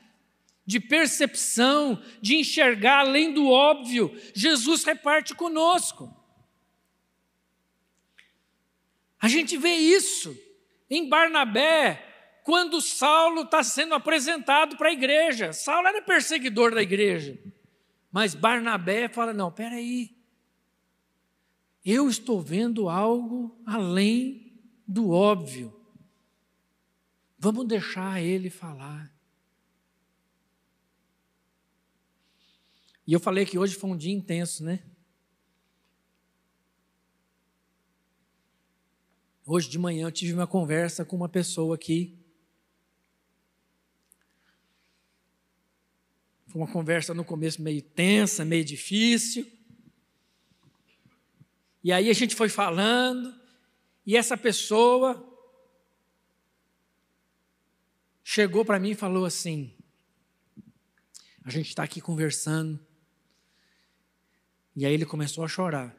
de 0.65 0.79
percepção, 0.79 2.01
de 2.21 2.37
enxergar 2.37 2.99
além 2.99 3.33
do 3.33 3.49
óbvio, 3.49 4.17
Jesus 4.33 4.85
reparte 4.85 5.35
conosco. 5.35 6.09
A 9.19 9.27
gente 9.27 9.57
vê 9.57 9.73
isso 9.73 10.37
em 10.89 11.09
Barnabé, 11.09 12.41
quando 12.45 12.79
Saulo 12.79 13.41
está 13.41 13.61
sendo 13.61 13.93
apresentado 13.93 14.77
para 14.77 14.87
a 14.87 14.93
igreja. 14.93 15.51
Saulo 15.51 15.85
era 15.85 16.01
perseguidor 16.01 16.73
da 16.73 16.81
igreja. 16.81 17.37
Mas 18.11 18.33
Barnabé 18.33 19.07
fala: 19.07 19.33
não, 19.33 19.51
peraí. 19.51 20.15
Eu 21.83 22.09
estou 22.09 22.41
vendo 22.41 22.89
algo 22.89 23.61
além 23.65 24.61
do 24.87 25.11
óbvio. 25.11 25.73
Vamos 27.39 27.67
deixar 27.67 28.21
ele 28.21 28.49
falar. 28.49 29.13
E 33.05 33.13
eu 33.13 33.19
falei 33.19 33.45
que 33.45 33.57
hoje 33.57 33.75
foi 33.75 33.89
um 33.89 33.95
dia 33.95 34.13
intenso, 34.13 34.65
né? 34.65 34.83
Hoje 39.45 39.69
de 39.69 39.79
manhã 39.79 40.07
eu 40.07 40.11
tive 40.11 40.33
uma 40.33 40.45
conversa 40.45 41.05
com 41.05 41.15
uma 41.15 41.29
pessoa 41.29 41.75
aqui. 41.75 42.16
Uma 46.57 46.65
conversa 46.65 47.13
no 47.13 47.23
começo 47.23 47.61
meio 47.61 47.83
tensa, 47.83 48.43
meio 48.43 48.65
difícil. 48.65 49.45
E 51.83 51.91
aí 51.91 52.09
a 52.09 52.13
gente 52.13 52.35
foi 52.35 52.49
falando, 52.49 53.31
e 54.03 54.17
essa 54.17 54.35
pessoa 54.35 55.23
chegou 58.23 58.65
para 58.65 58.79
mim 58.79 58.89
e 58.89 58.95
falou 58.95 59.23
assim: 59.23 59.71
a 61.43 61.51
gente 61.51 61.69
está 61.69 61.83
aqui 61.83 62.01
conversando. 62.01 62.79
E 64.75 64.83
aí 64.83 64.95
ele 64.95 65.05
começou 65.05 65.45
a 65.45 65.47
chorar. 65.47 65.95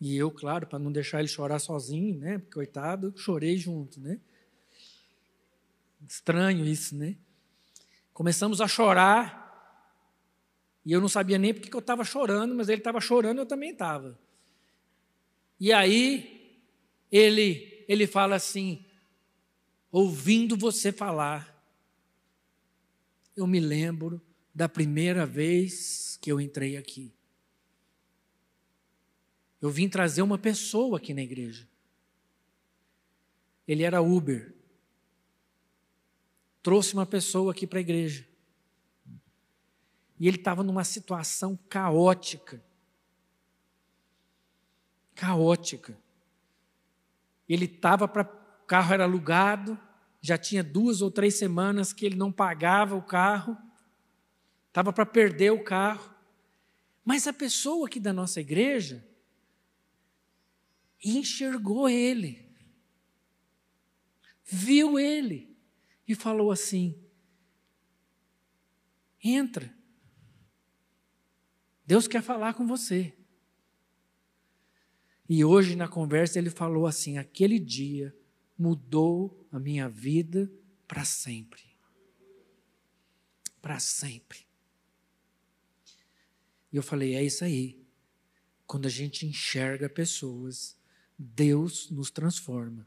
E 0.00 0.14
eu, 0.16 0.30
claro, 0.30 0.68
para 0.68 0.78
não 0.78 0.92
deixar 0.92 1.18
ele 1.18 1.26
chorar 1.26 1.58
sozinho, 1.58 2.16
né? 2.16 2.38
Coitado, 2.52 3.12
chorei 3.16 3.56
junto, 3.56 3.98
né? 3.98 4.20
Estranho 6.08 6.64
isso, 6.64 6.94
né? 6.94 7.16
Começamos 8.12 8.60
a 8.60 8.68
chorar. 8.68 9.43
E 10.84 10.92
eu 10.92 11.00
não 11.00 11.08
sabia 11.08 11.38
nem 11.38 11.54
porque 11.54 11.74
eu 11.74 11.80
estava 11.80 12.04
chorando, 12.04 12.54
mas 12.54 12.68
ele 12.68 12.78
estava 12.78 13.00
chorando, 13.00 13.38
eu 13.38 13.46
também 13.46 13.70
estava. 13.70 14.18
E 15.58 15.72
aí, 15.72 16.60
ele, 17.10 17.84
ele 17.88 18.06
fala 18.06 18.36
assim: 18.36 18.84
ouvindo 19.90 20.56
você 20.56 20.92
falar, 20.92 21.54
eu 23.36 23.46
me 23.46 23.60
lembro 23.60 24.20
da 24.54 24.68
primeira 24.68 25.24
vez 25.24 26.18
que 26.20 26.30
eu 26.30 26.40
entrei 26.40 26.76
aqui. 26.76 27.12
Eu 29.60 29.70
vim 29.70 29.88
trazer 29.88 30.20
uma 30.20 30.36
pessoa 30.36 30.98
aqui 30.98 31.14
na 31.14 31.22
igreja. 31.22 31.66
Ele 33.66 33.82
era 33.82 34.02
Uber. 34.02 34.54
Trouxe 36.62 36.92
uma 36.92 37.06
pessoa 37.06 37.52
aqui 37.52 37.66
para 37.66 37.78
a 37.78 37.80
igreja. 37.80 38.26
E 40.18 40.28
ele 40.28 40.36
estava 40.36 40.62
numa 40.62 40.84
situação 40.84 41.58
caótica. 41.68 42.62
Caótica. 45.14 45.98
Ele 47.48 47.64
estava 47.64 48.06
para. 48.06 48.44
O 48.62 48.66
carro 48.66 48.94
era 48.94 49.04
alugado, 49.04 49.78
já 50.22 50.38
tinha 50.38 50.64
duas 50.64 51.02
ou 51.02 51.10
três 51.10 51.34
semanas 51.34 51.92
que 51.92 52.06
ele 52.06 52.16
não 52.16 52.32
pagava 52.32 52.96
o 52.96 53.02
carro, 53.02 53.58
estava 54.68 54.90
para 54.90 55.04
perder 55.04 55.52
o 55.52 55.62
carro. 55.62 56.14
Mas 57.04 57.26
a 57.26 57.32
pessoa 57.32 57.86
aqui 57.86 58.00
da 58.00 58.10
nossa 58.10 58.40
igreja 58.40 59.06
enxergou 61.04 61.90
ele, 61.90 62.50
viu 64.46 64.98
ele 64.98 65.54
e 66.08 66.14
falou 66.14 66.50
assim: 66.50 66.98
entra. 69.22 69.83
Deus 71.86 72.08
quer 72.08 72.22
falar 72.22 72.54
com 72.54 72.66
você. 72.66 73.14
E 75.28 75.44
hoje 75.44 75.76
na 75.76 75.88
conversa 75.88 76.38
ele 76.38 76.50
falou 76.50 76.86
assim: 76.86 77.18
aquele 77.18 77.58
dia 77.58 78.14
mudou 78.58 79.46
a 79.50 79.58
minha 79.58 79.88
vida 79.88 80.50
para 80.86 81.04
sempre. 81.04 81.62
Para 83.60 83.78
sempre. 83.78 84.46
E 86.72 86.76
eu 86.76 86.82
falei: 86.82 87.14
é 87.14 87.22
isso 87.22 87.44
aí. 87.44 87.82
Quando 88.66 88.86
a 88.86 88.90
gente 88.90 89.26
enxerga 89.26 89.88
pessoas, 89.88 90.76
Deus 91.18 91.90
nos 91.90 92.10
transforma. 92.10 92.86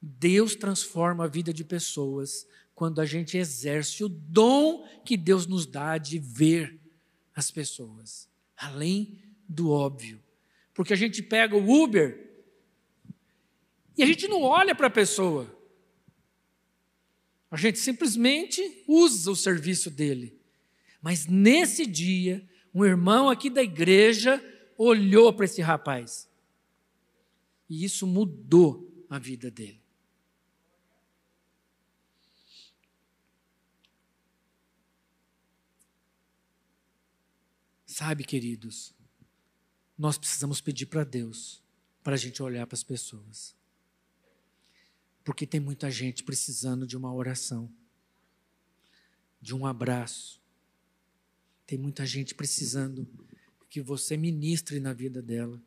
Deus 0.00 0.54
transforma 0.54 1.24
a 1.24 1.28
vida 1.28 1.52
de 1.52 1.64
pessoas 1.64 2.46
quando 2.74 3.00
a 3.00 3.06
gente 3.06 3.38
exerce 3.38 4.04
o 4.04 4.08
dom 4.08 4.86
que 5.04 5.16
Deus 5.16 5.46
nos 5.46 5.64
dá 5.64 5.96
de 5.96 6.18
ver 6.18 6.83
as 7.34 7.50
pessoas, 7.50 8.28
além 8.56 9.18
do 9.48 9.70
óbvio. 9.70 10.22
Porque 10.72 10.92
a 10.92 10.96
gente 10.96 11.22
pega 11.22 11.56
o 11.56 11.82
Uber 11.82 12.24
e 13.96 14.02
a 14.02 14.06
gente 14.06 14.26
não 14.26 14.42
olha 14.42 14.74
para 14.74 14.88
a 14.88 14.90
pessoa. 14.90 15.52
A 17.50 17.56
gente 17.56 17.78
simplesmente 17.78 18.82
usa 18.88 19.30
o 19.30 19.36
serviço 19.36 19.90
dele. 19.90 20.36
Mas 21.00 21.26
nesse 21.26 21.86
dia, 21.86 22.44
um 22.74 22.84
irmão 22.84 23.28
aqui 23.28 23.48
da 23.48 23.62
igreja 23.62 24.42
olhou 24.76 25.32
para 25.32 25.44
esse 25.44 25.62
rapaz. 25.62 26.28
E 27.68 27.84
isso 27.84 28.06
mudou 28.06 29.06
a 29.08 29.18
vida 29.18 29.50
dele. 29.50 29.83
Sabe, 37.96 38.24
queridos, 38.24 38.92
nós 39.96 40.18
precisamos 40.18 40.60
pedir 40.60 40.86
para 40.86 41.04
Deus 41.04 41.62
para 42.02 42.14
a 42.14 42.16
gente 42.16 42.42
olhar 42.42 42.66
para 42.66 42.74
as 42.74 42.82
pessoas. 42.82 43.54
Porque 45.22 45.46
tem 45.46 45.60
muita 45.60 45.88
gente 45.92 46.24
precisando 46.24 46.88
de 46.88 46.96
uma 46.96 47.14
oração, 47.14 47.72
de 49.40 49.54
um 49.54 49.64
abraço. 49.64 50.42
Tem 51.64 51.78
muita 51.78 52.04
gente 52.04 52.34
precisando 52.34 53.06
que 53.70 53.80
você 53.80 54.16
ministre 54.16 54.80
na 54.80 54.92
vida 54.92 55.22
dela. 55.22 55.62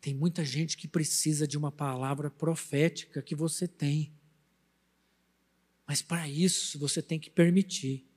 Tem 0.00 0.14
muita 0.14 0.46
gente 0.46 0.78
que 0.78 0.88
precisa 0.88 1.46
de 1.46 1.58
uma 1.58 1.70
palavra 1.70 2.30
profética 2.30 3.20
que 3.20 3.34
você 3.34 3.68
tem. 3.68 4.14
Mas 5.86 6.00
para 6.00 6.26
isso 6.26 6.78
você 6.78 7.02
tem 7.02 7.20
que 7.20 7.28
permitir 7.28 8.08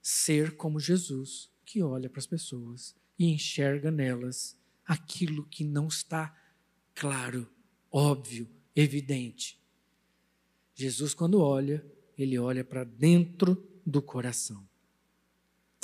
ser 0.00 0.56
como 0.56 0.80
Jesus, 0.80 1.50
que 1.70 1.80
olha 1.80 2.10
para 2.10 2.18
as 2.18 2.26
pessoas 2.26 2.96
e 3.16 3.26
enxerga 3.26 3.92
nelas 3.92 4.58
aquilo 4.84 5.46
que 5.46 5.62
não 5.62 5.86
está 5.86 6.36
claro, 6.96 7.48
óbvio, 7.92 8.48
evidente. 8.74 9.56
Jesus, 10.74 11.14
quando 11.14 11.40
olha, 11.40 11.84
ele 12.18 12.36
olha 12.36 12.64
para 12.64 12.82
dentro 12.82 13.64
do 13.86 14.02
coração. 14.02 14.68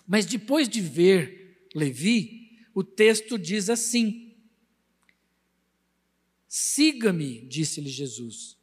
Mas 0.04 0.26
depois 0.26 0.68
de 0.68 0.80
ver 0.80 1.68
Levi, 1.72 2.66
o 2.74 2.82
texto 2.82 3.38
diz 3.38 3.70
assim: 3.70 4.34
Siga-me, 6.48 7.46
disse-lhe 7.46 7.90
Jesus. 7.90 8.56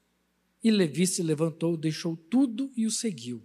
E 0.62 0.70
Levi 0.70 1.08
se 1.08 1.24
levantou, 1.24 1.78
deixou 1.78 2.18
tudo 2.18 2.70
e 2.76 2.86
o 2.86 2.92
seguiu. 2.92 3.42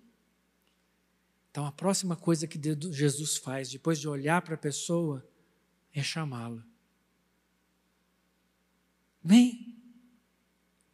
Então, 1.58 1.66
a 1.66 1.72
próxima 1.72 2.14
coisa 2.14 2.46
que 2.46 2.56
Jesus 2.92 3.36
faz, 3.36 3.68
depois 3.68 3.98
de 3.98 4.06
olhar 4.06 4.40
para 4.42 4.54
a 4.54 4.56
pessoa, 4.56 5.28
é 5.92 6.00
chamá-la. 6.04 6.64
Vem, 9.20 9.76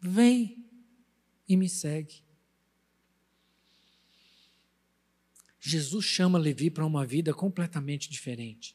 Vem 0.01 0.67
e 1.47 1.55
me 1.55 1.69
segue. 1.69 2.25
Jesus 5.61 6.07
chama 6.07 6.39
Levi 6.39 6.71
para 6.71 6.87
uma 6.87 7.05
vida 7.05 7.35
completamente 7.35 8.09
diferente. 8.09 8.75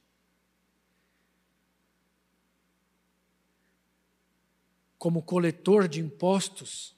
Como 4.95 5.23
coletor 5.23 5.87
de 5.87 5.99
impostos, 5.99 6.95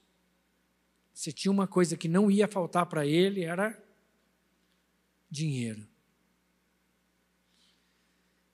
se 1.13 1.31
tinha 1.31 1.49
uma 1.49 1.65
coisa 1.65 1.95
que 1.95 2.09
não 2.09 2.29
ia 2.29 2.45
faltar 2.45 2.87
para 2.87 3.05
ele, 3.05 3.45
era 3.45 3.81
dinheiro. 5.31 5.87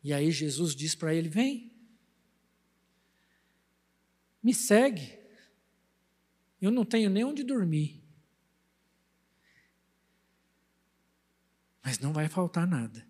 E 0.03 0.13
aí 0.13 0.31
Jesus 0.31 0.75
diz 0.75 0.95
para 0.95 1.13
ele: 1.13 1.27
Vem, 1.27 1.71
me 4.41 4.53
segue. 4.53 5.17
Eu 6.61 6.71
não 6.71 6.85
tenho 6.85 7.09
nem 7.09 7.23
onde 7.23 7.43
dormir. 7.43 8.01
Mas 11.83 11.99
não 11.99 12.13
vai 12.13 12.29
faltar 12.29 12.67
nada. 12.67 13.05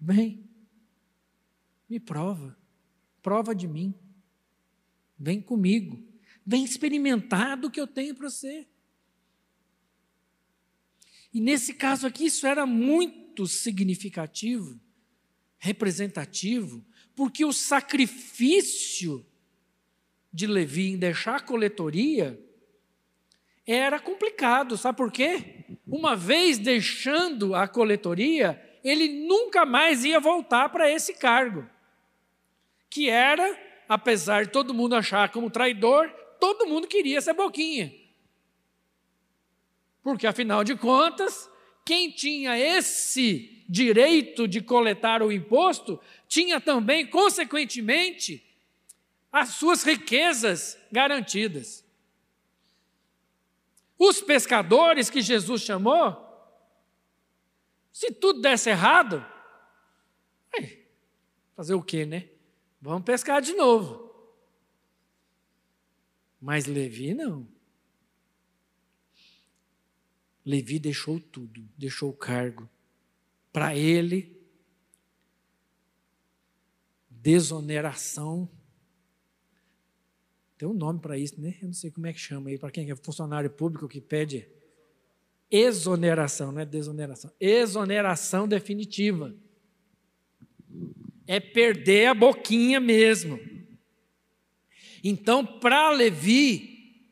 Vem, 0.00 0.48
me 1.88 1.98
prova, 1.98 2.56
prova 3.22 3.54
de 3.54 3.66
mim. 3.66 3.94
Vem 5.18 5.40
comigo, 5.40 6.04
vem 6.44 6.64
experimentar 6.64 7.56
do 7.56 7.70
que 7.70 7.80
eu 7.80 7.86
tenho 7.86 8.14
para 8.14 8.28
você. 8.28 8.68
E 11.36 11.40
nesse 11.42 11.74
caso 11.74 12.06
aqui, 12.06 12.24
isso 12.24 12.46
era 12.46 12.64
muito 12.64 13.46
significativo, 13.46 14.80
representativo, 15.58 16.82
porque 17.14 17.44
o 17.44 17.52
sacrifício 17.52 19.22
de 20.32 20.46
Levi 20.46 20.92
em 20.92 20.96
deixar 20.96 21.36
a 21.36 21.40
coletoria 21.40 22.42
era 23.66 24.00
complicado, 24.00 24.78
sabe 24.78 24.96
por 24.96 25.12
quê? 25.12 25.66
Uma 25.86 26.16
vez 26.16 26.56
deixando 26.56 27.54
a 27.54 27.68
coletoria, 27.68 28.58
ele 28.82 29.06
nunca 29.26 29.66
mais 29.66 30.06
ia 30.06 30.18
voltar 30.18 30.70
para 30.70 30.90
esse 30.90 31.12
cargo, 31.12 31.68
que 32.88 33.10
era, 33.10 33.60
apesar 33.86 34.46
de 34.46 34.52
todo 34.52 34.72
mundo 34.72 34.96
achar 34.96 35.30
como 35.30 35.50
traidor, 35.50 36.08
todo 36.40 36.66
mundo 36.66 36.88
queria 36.88 37.20
ser 37.20 37.34
boquinha. 37.34 38.05
Porque 40.06 40.24
afinal 40.24 40.62
de 40.62 40.76
contas, 40.76 41.50
quem 41.84 42.12
tinha 42.12 42.56
esse 42.56 43.64
direito 43.68 44.46
de 44.46 44.60
coletar 44.60 45.20
o 45.20 45.32
imposto, 45.32 46.00
tinha 46.28 46.60
também, 46.60 47.04
consequentemente, 47.04 48.40
as 49.32 49.48
suas 49.54 49.82
riquezas 49.82 50.78
garantidas. 50.92 51.84
Os 53.98 54.20
pescadores 54.20 55.10
que 55.10 55.20
Jesus 55.20 55.62
chamou, 55.62 56.16
se 57.92 58.12
tudo 58.12 58.40
desse 58.40 58.70
errado, 58.70 59.26
fazer 61.56 61.74
o 61.74 61.82
quê, 61.82 62.06
né? 62.06 62.28
Vamos 62.80 63.02
pescar 63.02 63.42
de 63.42 63.54
novo. 63.54 64.08
Mas 66.40 66.66
Levi 66.66 67.12
não. 67.12 67.55
Levi 70.46 70.78
deixou 70.78 71.18
tudo, 71.18 71.68
deixou 71.76 72.10
o 72.10 72.16
cargo. 72.16 72.70
Para 73.52 73.76
ele, 73.76 74.40
desoneração. 77.10 78.48
Tem 80.56 80.68
um 80.68 80.72
nome 80.72 81.00
para 81.00 81.18
isso, 81.18 81.40
né? 81.40 81.56
Eu 81.60 81.66
não 81.66 81.74
sei 81.74 81.90
como 81.90 82.06
é 82.06 82.12
que 82.12 82.20
chama 82.20 82.50
aí, 82.50 82.58
para 82.58 82.70
quem 82.70 82.88
é 82.88 82.94
funcionário 82.94 83.50
público 83.50 83.88
que 83.88 84.00
pede 84.00 84.48
exoneração, 85.50 86.52
não 86.52 86.60
é 86.60 86.64
desoneração. 86.64 87.32
Exoneração 87.40 88.46
definitiva. 88.46 89.34
É 91.26 91.40
perder 91.40 92.06
a 92.06 92.14
boquinha 92.14 92.78
mesmo. 92.78 93.40
Então, 95.02 95.44
para 95.44 95.90
Levi, 95.90 97.02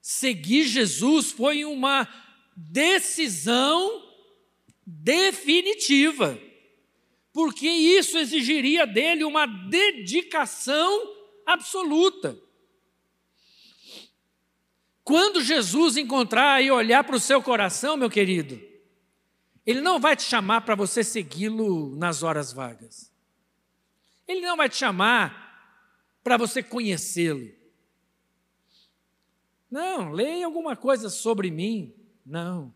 seguir 0.00 0.64
Jesus 0.64 1.30
foi 1.30 1.64
uma 1.64 2.08
decisão 2.56 4.02
definitiva, 4.86 6.38
porque 7.32 7.68
isso 7.68 8.18
exigiria 8.18 8.86
dele 8.86 9.24
uma 9.24 9.46
dedicação 9.46 11.14
absoluta. 11.46 12.38
Quando 15.04 15.42
Jesus 15.42 15.96
encontrar 15.96 16.62
e 16.62 16.70
olhar 16.70 17.02
para 17.04 17.16
o 17.16 17.20
seu 17.20 17.42
coração, 17.42 17.96
meu 17.96 18.08
querido, 18.08 18.60
ele 19.66 19.80
não 19.80 19.98
vai 19.98 20.16
te 20.16 20.22
chamar 20.22 20.62
para 20.62 20.74
você 20.74 21.02
segui-lo 21.02 21.96
nas 21.96 22.22
horas 22.22 22.52
vagas. 22.52 23.12
Ele 24.26 24.40
não 24.40 24.56
vai 24.56 24.68
te 24.68 24.76
chamar 24.76 25.42
para 26.22 26.36
você 26.36 26.62
conhecê-lo. 26.62 27.50
Não, 29.70 30.12
leia 30.12 30.46
alguma 30.46 30.76
coisa 30.76 31.08
sobre 31.08 31.50
mim. 31.50 31.94
Não. 32.24 32.72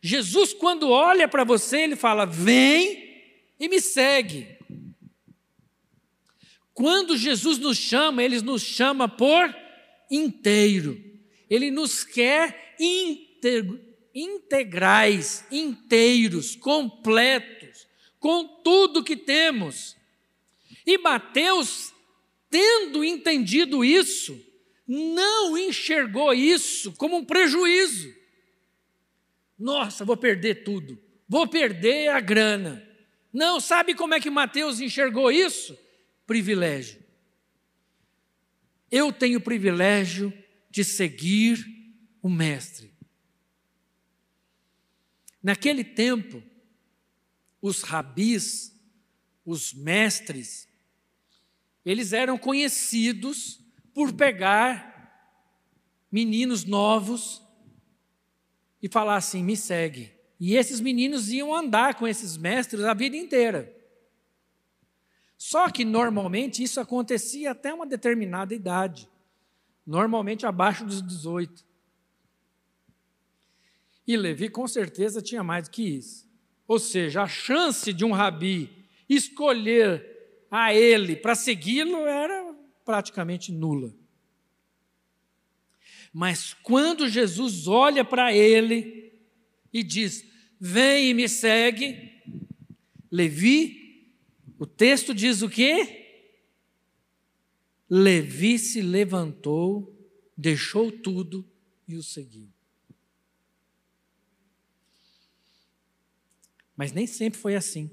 Jesus, 0.00 0.52
quando 0.52 0.90
olha 0.90 1.28
para 1.28 1.44
você, 1.44 1.80
ele 1.80 1.96
fala: 1.96 2.24
vem 2.24 3.22
e 3.58 3.68
me 3.68 3.80
segue. 3.80 4.56
Quando 6.72 7.16
Jesus 7.16 7.58
nos 7.58 7.76
chama, 7.76 8.22
ele 8.22 8.40
nos 8.40 8.62
chama 8.62 9.08
por 9.08 9.54
inteiro. 10.10 11.02
Ele 11.50 11.70
nos 11.70 12.04
quer 12.04 12.76
integrais, 14.14 15.44
inteiros, 15.50 16.54
completos, 16.54 17.88
com 18.20 18.46
tudo 18.62 19.02
que 19.02 19.16
temos. 19.16 19.96
E 20.86 20.98
Mateus 20.98 21.92
tendo 22.50 23.04
entendido 23.04 23.84
isso, 23.84 24.40
não 24.86 25.58
enxergou 25.58 26.32
isso 26.32 26.92
como 26.92 27.16
um 27.16 27.24
prejuízo. 27.24 28.17
Nossa, 29.58 30.04
vou 30.04 30.16
perder 30.16 30.62
tudo, 30.62 31.02
vou 31.28 31.48
perder 31.48 32.08
a 32.10 32.20
grana. 32.20 32.86
Não, 33.32 33.60
sabe 33.60 33.94
como 33.94 34.14
é 34.14 34.20
que 34.20 34.30
Mateus 34.30 34.80
enxergou 34.80 35.30
isso? 35.30 35.76
Privilégio. 36.26 37.02
Eu 38.90 39.12
tenho 39.12 39.38
o 39.38 39.42
privilégio 39.42 40.32
de 40.70 40.84
seguir 40.84 41.64
o 42.22 42.28
Mestre. 42.28 42.92
Naquele 45.42 45.84
tempo, 45.84 46.42
os 47.60 47.82
rabis, 47.82 48.74
os 49.44 49.72
mestres, 49.72 50.68
eles 51.84 52.12
eram 52.12 52.36
conhecidos 52.36 53.60
por 53.94 54.12
pegar 54.12 54.88
meninos 56.10 56.64
novos 56.64 57.42
e 58.82 58.88
falar 58.88 59.16
assim: 59.16 59.42
me 59.42 59.56
segue. 59.56 60.12
E 60.40 60.54
esses 60.54 60.80
meninos 60.80 61.30
iam 61.30 61.54
andar 61.54 61.94
com 61.96 62.06
esses 62.06 62.36
mestres 62.36 62.84
a 62.84 62.94
vida 62.94 63.16
inteira. 63.16 63.74
Só 65.36 65.70
que 65.70 65.84
normalmente 65.84 66.62
isso 66.62 66.80
acontecia 66.80 67.52
até 67.52 67.72
uma 67.72 67.86
determinada 67.86 68.54
idade, 68.54 69.08
normalmente 69.86 70.46
abaixo 70.46 70.84
dos 70.84 71.00
18. 71.00 71.64
E 74.06 74.16
Levi 74.16 74.48
com 74.48 74.66
certeza 74.66 75.20
tinha 75.20 75.44
mais 75.44 75.68
do 75.68 75.70
que 75.70 75.82
isso. 75.82 76.26
Ou 76.66 76.78
seja, 76.78 77.22
a 77.22 77.28
chance 77.28 77.92
de 77.92 78.04
um 78.04 78.12
rabi 78.12 78.70
escolher 79.08 80.46
a 80.50 80.74
ele 80.74 81.14
para 81.14 81.34
segui-lo 81.34 82.06
era 82.06 82.54
praticamente 82.84 83.52
nula. 83.52 83.92
Mas 86.12 86.54
quando 86.54 87.08
Jesus 87.08 87.66
olha 87.66 88.04
para 88.04 88.32
ele 88.32 89.12
e 89.72 89.82
diz: 89.82 90.24
Vem 90.58 91.10
e 91.10 91.14
me 91.14 91.28
segue, 91.28 92.22
Levi, 93.10 94.12
o 94.58 94.66
texto 94.66 95.14
diz 95.14 95.42
o 95.42 95.48
quê? 95.48 96.06
Levi 97.88 98.58
se 98.58 98.82
levantou, 98.82 99.96
deixou 100.36 100.90
tudo 100.90 101.48
e 101.86 101.96
o 101.96 102.02
seguiu. 102.02 102.48
Mas 106.76 106.92
nem 106.92 107.06
sempre 107.06 107.40
foi 107.40 107.56
assim. 107.56 107.90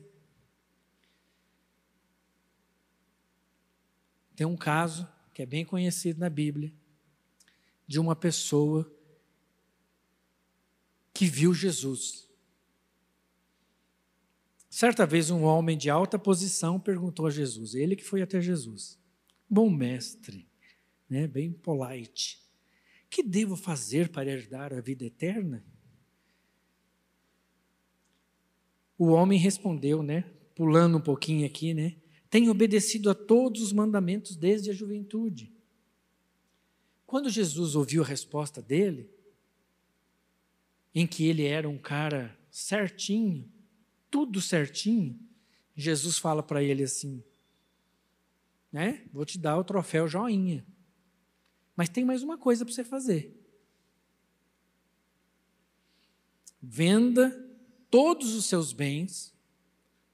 Tem 4.35 4.45
um 4.45 4.57
caso 4.57 5.07
que 5.33 5.41
é 5.41 5.45
bem 5.45 5.65
conhecido 5.65 6.19
na 6.19 6.29
Bíblia 6.29 6.73
de 7.87 7.99
uma 7.99 8.15
pessoa 8.15 8.91
que 11.13 11.25
viu 11.25 11.53
Jesus. 11.53 12.29
Certa 14.69 15.05
vez 15.05 15.29
um 15.29 15.43
homem 15.43 15.77
de 15.77 15.89
alta 15.89 16.19
posição 16.19 16.79
perguntou 16.79 17.27
a 17.27 17.31
Jesus, 17.31 17.75
ele 17.75 17.95
que 17.95 18.03
foi 18.03 18.21
até 18.21 18.41
Jesus: 18.41 18.99
Bom 19.49 19.69
mestre, 19.69 20.47
né, 21.09 21.27
bem 21.27 21.51
polite, 21.51 22.41
que 23.09 23.23
devo 23.23 23.55
fazer 23.55 24.09
para 24.09 24.29
herdar 24.29 24.73
a 24.73 24.81
vida 24.81 25.05
eterna? 25.05 25.65
O 28.97 29.07
homem 29.07 29.37
respondeu, 29.37 30.01
né, 30.01 30.23
pulando 30.55 30.97
um 30.97 31.01
pouquinho 31.01 31.45
aqui, 31.45 31.73
né? 31.73 31.97
tem 32.35 32.49
obedecido 32.49 33.09
a 33.09 33.15
todos 33.15 33.61
os 33.61 33.71
mandamentos 33.71 34.35
desde 34.35 34.69
a 34.69 34.73
juventude. 34.73 35.54
Quando 37.15 37.29
Jesus 37.29 37.77
ouviu 37.77 38.03
a 38.03 38.05
resposta 38.05 38.61
dele, 38.61 39.09
em 40.93 41.07
que 41.07 41.25
ele 41.25 41.45
era 41.45 41.69
um 41.69 41.77
cara 41.77 42.37
certinho, 42.51 43.49
tudo 44.11 44.41
certinho, 44.41 45.17
Jesus 45.77 46.17
fala 46.17 46.43
para 46.43 46.61
ele 46.61 46.83
assim: 46.83 47.23
né? 48.69 49.07
Vou 49.13 49.23
te 49.23 49.39
dar 49.39 49.57
o 49.57 49.63
troféu 49.63 50.09
joinha. 50.09 50.65
Mas 51.73 51.87
tem 51.87 52.03
mais 52.03 52.21
uma 52.21 52.37
coisa 52.37 52.65
para 52.65 52.73
você 52.73 52.83
fazer. 52.83 53.33
Venda 56.61 57.31
todos 57.89 58.33
os 58.33 58.43
seus 58.43 58.73
bens, 58.73 59.33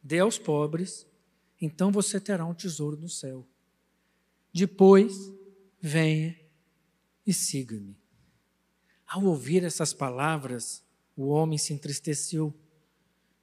dê 0.03 0.19
aos 0.19 0.37
pobres 0.37 1.07
então 1.59 1.91
você 1.91 2.19
terá 2.19 2.45
um 2.45 2.53
tesouro 2.53 2.95
no 2.95 3.09
céu. 3.09 3.43
Depois, 4.53 5.33
venha 5.81 6.40
e 7.31 7.33
siga-me. 7.33 7.97
Ao 9.07 9.23
ouvir 9.23 9.63
essas 9.63 9.93
palavras, 9.93 10.83
o 11.15 11.27
homem 11.27 11.57
se 11.57 11.73
entristeceu, 11.73 12.53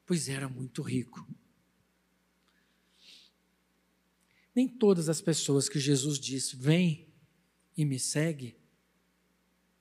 pois 0.06 0.28
era 0.28 0.48
muito 0.48 0.82
rico. 0.82 1.26
Nem 4.54 4.68
todas 4.68 5.08
as 5.08 5.20
pessoas 5.20 5.68
que 5.68 5.80
Jesus 5.80 6.18
disse, 6.18 6.54
vem 6.54 7.08
e 7.76 7.84
me 7.84 7.98
segue, 7.98 8.56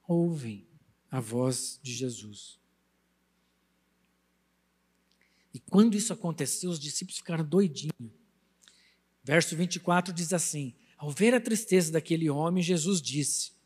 ouvem 0.08 0.66
a 1.12 1.20
voz 1.20 1.80
de 1.84 1.94
Jesus. 1.94 2.60
E 5.54 5.60
quando 5.60 5.96
isso 5.96 6.14
aconteceu, 6.14 6.70
os 6.70 6.80
discípulos 6.80 7.18
ficaram 7.18 7.44
doidinhos. 7.44 8.12
Verso 9.24 9.56
24 9.56 10.14
diz 10.14 10.32
assim: 10.32 10.76
Ao 10.98 11.10
ver 11.12 11.34
a 11.34 11.42
tristeza 11.42 11.92
daquele 11.92 12.30
homem, 12.30 12.64
Jesus 12.64 13.02
disse: 13.02 13.57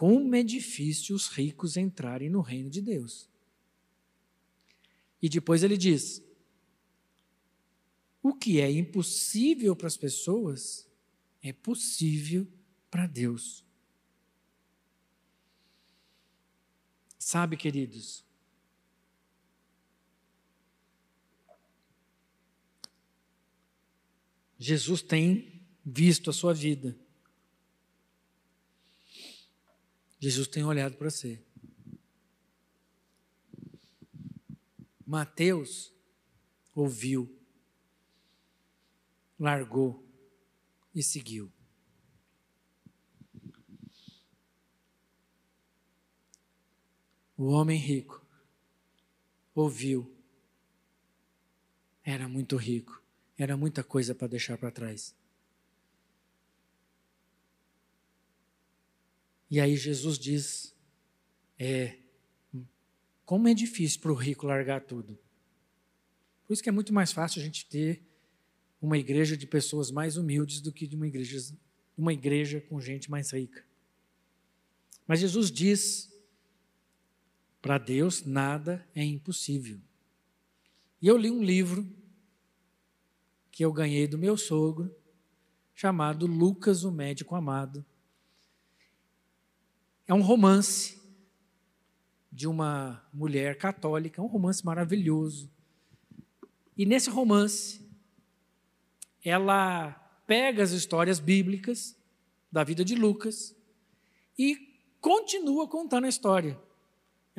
Como 0.00 0.34
é 0.34 0.42
difícil 0.42 1.14
os 1.14 1.28
ricos 1.28 1.76
entrarem 1.76 2.30
no 2.30 2.40
reino 2.40 2.70
de 2.70 2.80
Deus. 2.80 3.28
E 5.20 5.28
depois 5.28 5.62
ele 5.62 5.76
diz: 5.76 6.22
O 8.22 8.32
que 8.32 8.62
é 8.62 8.70
impossível 8.70 9.76
para 9.76 9.88
as 9.88 9.98
pessoas 9.98 10.88
é 11.42 11.52
possível 11.52 12.48
para 12.90 13.06
Deus. 13.06 13.62
Sabe, 17.18 17.58
queridos, 17.58 18.24
Jesus 24.58 25.02
tem 25.02 25.60
visto 25.84 26.30
a 26.30 26.32
sua 26.32 26.54
vida. 26.54 26.98
Jesus 30.20 30.46
tem 30.46 30.62
olhado 30.62 30.96
para 30.96 31.10
você. 31.10 31.42
Mateus 35.06 35.92
ouviu, 36.74 37.36
largou 39.38 40.06
e 40.94 41.02
seguiu. 41.02 41.50
O 47.36 47.46
homem 47.46 47.78
rico 47.78 48.22
ouviu. 49.54 50.14
Era 52.04 52.28
muito 52.28 52.56
rico, 52.56 53.02
era 53.38 53.56
muita 53.56 53.82
coisa 53.82 54.14
para 54.14 54.28
deixar 54.28 54.58
para 54.58 54.70
trás. 54.70 55.14
E 59.50 59.60
aí 59.60 59.76
Jesus 59.76 60.18
diz: 60.18 60.74
é, 61.58 61.98
como 63.24 63.48
é 63.48 63.54
difícil 63.54 64.00
para 64.00 64.12
o 64.12 64.14
rico 64.14 64.46
largar 64.46 64.80
tudo. 64.82 65.18
Por 66.46 66.54
isso 66.54 66.62
que 66.62 66.68
é 66.68 66.72
muito 66.72 66.92
mais 66.92 67.12
fácil 67.12 67.40
a 67.40 67.44
gente 67.44 67.66
ter 67.66 68.02
uma 68.80 68.98
igreja 68.98 69.36
de 69.36 69.46
pessoas 69.46 69.90
mais 69.90 70.16
humildes 70.16 70.60
do 70.60 70.72
que 70.72 70.86
de 70.86 70.96
uma 70.96 71.06
igreja, 71.06 71.56
uma 71.96 72.12
igreja 72.12 72.60
com 72.60 72.80
gente 72.80 73.10
mais 73.10 73.32
rica. 73.32 73.64
Mas 75.06 75.20
Jesus 75.20 75.50
diz 75.50 76.10
para 77.60 77.78
Deus 77.78 78.24
nada 78.24 78.86
é 78.94 79.04
impossível. 79.04 79.78
E 81.00 81.06
eu 81.06 81.16
li 81.16 81.30
um 81.30 81.42
livro 81.42 81.86
que 83.50 83.64
eu 83.64 83.72
ganhei 83.72 84.06
do 84.06 84.18
meu 84.18 84.36
sogro, 84.36 84.94
chamado 85.74 86.26
Lucas, 86.26 86.84
o 86.84 86.90
Médico 86.90 87.34
Amado. 87.34 87.84
É 90.10 90.14
um 90.14 90.20
romance 90.20 91.00
de 92.30 92.46
uma 92.46 93.02
mulher 93.12 93.56
católica, 93.56 94.20
é 94.20 94.24
um 94.24 94.28
romance 94.28 94.64
maravilhoso. 94.64 95.50
E 96.76 96.84
nesse 96.84 97.08
romance, 97.08 97.80
ela 99.24 99.92
pega 100.26 100.62
as 100.62 100.72
histórias 100.72 101.18
bíblicas 101.18 101.96
da 102.50 102.64
vida 102.64 102.84
de 102.84 102.94
Lucas 102.94 103.54
e 104.38 104.76
continua 105.00 105.68
contando 105.68 106.04
a 106.04 106.08
história 106.08 106.58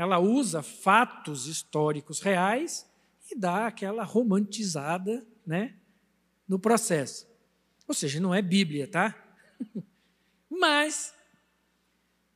ela 0.01 0.19
usa 0.19 0.63
fatos 0.63 1.45
históricos 1.45 2.21
reais 2.21 2.89
e 3.29 3.38
dá 3.38 3.67
aquela 3.67 4.03
romantizada, 4.03 5.25
né, 5.45 5.75
no 6.47 6.57
processo. 6.57 7.27
Ou 7.88 7.93
seja, 7.93 8.19
não 8.19 8.34
é 8.34 8.41
Bíblia, 8.41 8.88
tá? 8.88 9.15
Mas 10.49 11.13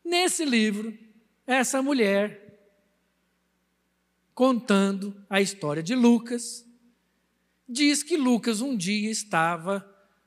nesse 0.06 0.46
livro, 0.46 0.98
essa 1.48 1.82
mulher 1.82 2.44
contando 4.34 5.16
a 5.30 5.42
história 5.42 5.82
de 5.82 5.96
Lucas, 5.96 6.66
diz 7.68 8.04
que 8.04 8.16
Lucas 8.16 8.62
um 8.62 8.78
dia 8.78 9.10
estava 9.10 9.84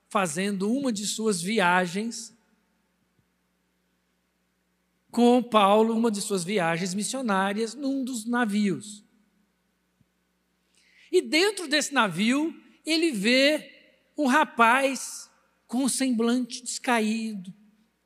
fazendo 0.08 0.72
uma 0.72 0.92
de 0.92 1.06
suas 1.06 1.40
viagens 1.40 2.36
com 5.10 5.42
Paulo 5.42 5.94
uma 5.96 6.10
de 6.10 6.20
suas 6.20 6.44
viagens 6.44 6.94
missionárias 6.94 7.74
num 7.74 8.04
dos 8.04 8.24
navios. 8.24 9.04
E 11.10 11.22
dentro 11.22 11.66
desse 11.66 11.92
navio, 11.92 12.54
ele 12.84 13.10
vê 13.10 13.72
um 14.16 14.26
rapaz 14.26 15.30
com 15.66 15.84
um 15.84 15.88
semblante 15.88 16.62
descaído, 16.62 17.52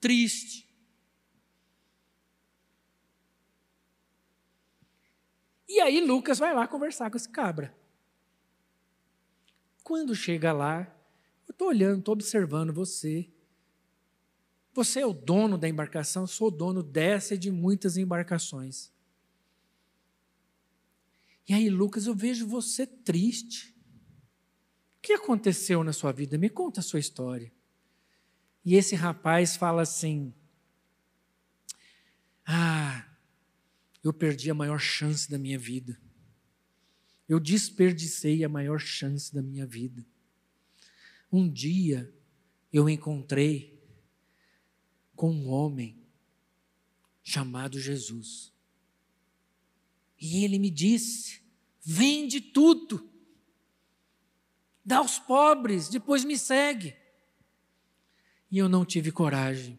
triste. 0.00 0.68
E 5.72 5.80
aí 5.80 6.02
Lucas 6.02 6.38
vai 6.38 6.54
lá 6.54 6.68
conversar 6.68 7.10
com 7.10 7.16
esse 7.16 7.30
cabra. 7.30 7.74
Quando 9.82 10.14
chega 10.14 10.52
lá, 10.52 10.82
eu 11.48 11.52
estou 11.52 11.68
olhando, 11.68 12.00
estou 12.00 12.12
observando 12.12 12.74
você. 12.74 13.26
Você 14.74 15.00
é 15.00 15.06
o 15.06 15.14
dono 15.14 15.56
da 15.56 15.66
embarcação, 15.66 16.26
sou 16.26 16.48
o 16.48 16.50
dono 16.50 16.82
dessa 16.82 17.36
e 17.36 17.38
de 17.38 17.50
muitas 17.50 17.96
embarcações. 17.96 18.92
E 21.48 21.54
aí, 21.54 21.70
Lucas, 21.70 22.06
eu 22.06 22.14
vejo 22.14 22.46
você 22.46 22.86
triste. 22.86 23.74
O 24.98 25.00
que 25.00 25.14
aconteceu 25.14 25.82
na 25.82 25.94
sua 25.94 26.12
vida? 26.12 26.36
Me 26.36 26.50
conta 26.50 26.80
a 26.80 26.82
sua 26.82 27.00
história. 27.00 27.50
E 28.62 28.74
esse 28.74 28.94
rapaz 28.94 29.56
fala 29.56 29.80
assim: 29.80 30.34
Ah, 32.44 33.06
eu 34.02 34.12
perdi 34.12 34.50
a 34.50 34.54
maior 34.54 34.78
chance 34.78 35.30
da 35.30 35.38
minha 35.38 35.58
vida. 35.58 36.00
Eu 37.28 37.38
desperdicei 37.38 38.44
a 38.44 38.48
maior 38.48 38.80
chance 38.80 39.32
da 39.32 39.40
minha 39.40 39.66
vida. 39.66 40.04
Um 41.30 41.50
dia 41.50 42.12
eu 42.72 42.88
encontrei 42.88 43.80
com 45.14 45.30
um 45.30 45.48
homem 45.48 46.02
chamado 47.22 47.78
Jesus. 47.78 48.52
E 50.20 50.44
ele 50.44 50.58
me 50.58 50.70
disse: 50.70 51.42
vende 51.80 52.40
tudo, 52.40 53.08
dá 54.84 54.98
aos 54.98 55.18
pobres, 55.18 55.88
depois 55.88 56.24
me 56.24 56.36
segue. 56.36 56.96
E 58.50 58.58
eu 58.58 58.68
não 58.68 58.84
tive 58.84 59.10
coragem. 59.10 59.78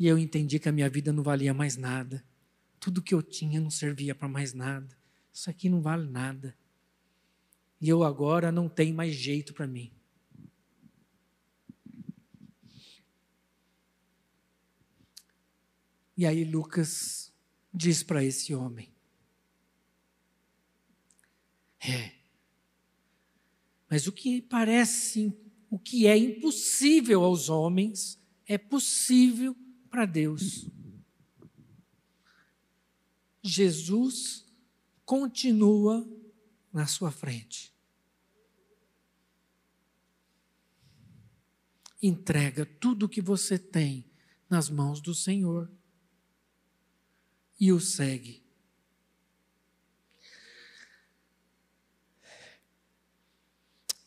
E 0.00 0.06
eu 0.06 0.16
entendi 0.16 0.58
que 0.58 0.66
a 0.66 0.72
minha 0.72 0.88
vida 0.88 1.12
não 1.12 1.22
valia 1.22 1.52
mais 1.52 1.76
nada. 1.76 2.24
Tudo 2.80 3.02
que 3.02 3.12
eu 3.12 3.22
tinha 3.22 3.60
não 3.60 3.68
servia 3.70 4.14
para 4.14 4.26
mais 4.26 4.54
nada. 4.54 4.96
Isso 5.30 5.50
aqui 5.50 5.68
não 5.68 5.82
vale 5.82 6.08
nada. 6.08 6.56
E 7.78 7.86
eu 7.86 8.02
agora 8.02 8.50
não 8.50 8.66
tenho 8.66 8.94
mais 8.94 9.14
jeito 9.14 9.52
para 9.52 9.66
mim. 9.66 9.92
E 16.16 16.24
aí 16.24 16.44
Lucas 16.44 17.30
diz 17.72 18.02
para 18.02 18.24
esse 18.24 18.54
homem: 18.54 18.90
É, 21.78 22.12
mas 23.86 24.06
o 24.06 24.12
que 24.12 24.40
parece, 24.40 25.30
o 25.68 25.78
que 25.78 26.06
é 26.06 26.16
impossível 26.16 27.22
aos 27.22 27.50
homens, 27.50 28.18
é 28.46 28.56
possível 28.56 29.54
para 29.90 30.06
Deus. 30.06 30.66
Jesus 33.42 34.46
continua 35.04 36.08
na 36.72 36.86
sua 36.86 37.10
frente. 37.10 37.74
Entrega 42.02 42.64
tudo 42.64 43.04
o 43.04 43.08
que 43.08 43.20
você 43.20 43.58
tem 43.58 44.10
nas 44.48 44.70
mãos 44.70 45.00
do 45.00 45.14
Senhor 45.14 45.70
e 47.58 47.72
o 47.72 47.80
segue. 47.80 48.42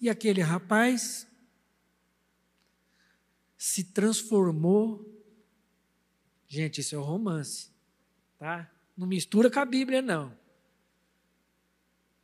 E 0.01 0.09
aquele 0.09 0.41
rapaz 0.41 1.27
se 3.57 3.85
transformou. 3.85 5.12
Gente, 6.53 6.81
isso 6.81 6.93
é 6.93 6.99
um 6.99 7.01
romance, 7.01 7.71
tá? 8.37 8.69
Não 8.95 9.07
mistura 9.07 9.49
com 9.49 9.59
a 9.59 9.65
Bíblia, 9.65 10.03
não. 10.03 10.37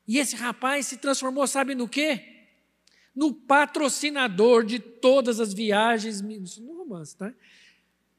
E 0.07 0.19
esse 0.19 0.35
rapaz 0.35 0.85
se 0.85 0.97
transformou, 0.97 1.47
sabe 1.47 1.73
no 1.73 1.89
quê? 1.89 2.45
No 3.15 3.33
patrocinador 3.33 4.63
de 4.63 4.77
todas 4.77 5.39
as 5.39 5.51
viagens. 5.51 6.21
Isso 6.21 6.61
não 6.61 6.75
é 6.75 6.77
romance, 6.77 7.17
tá? 7.17 7.33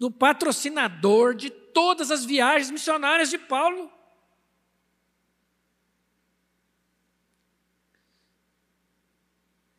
No 0.00 0.10
patrocinador 0.10 1.32
de 1.32 1.48
todas 1.48 2.10
as 2.10 2.24
viagens 2.24 2.72
missionárias 2.72 3.30
de 3.30 3.38
Paulo. 3.38 3.88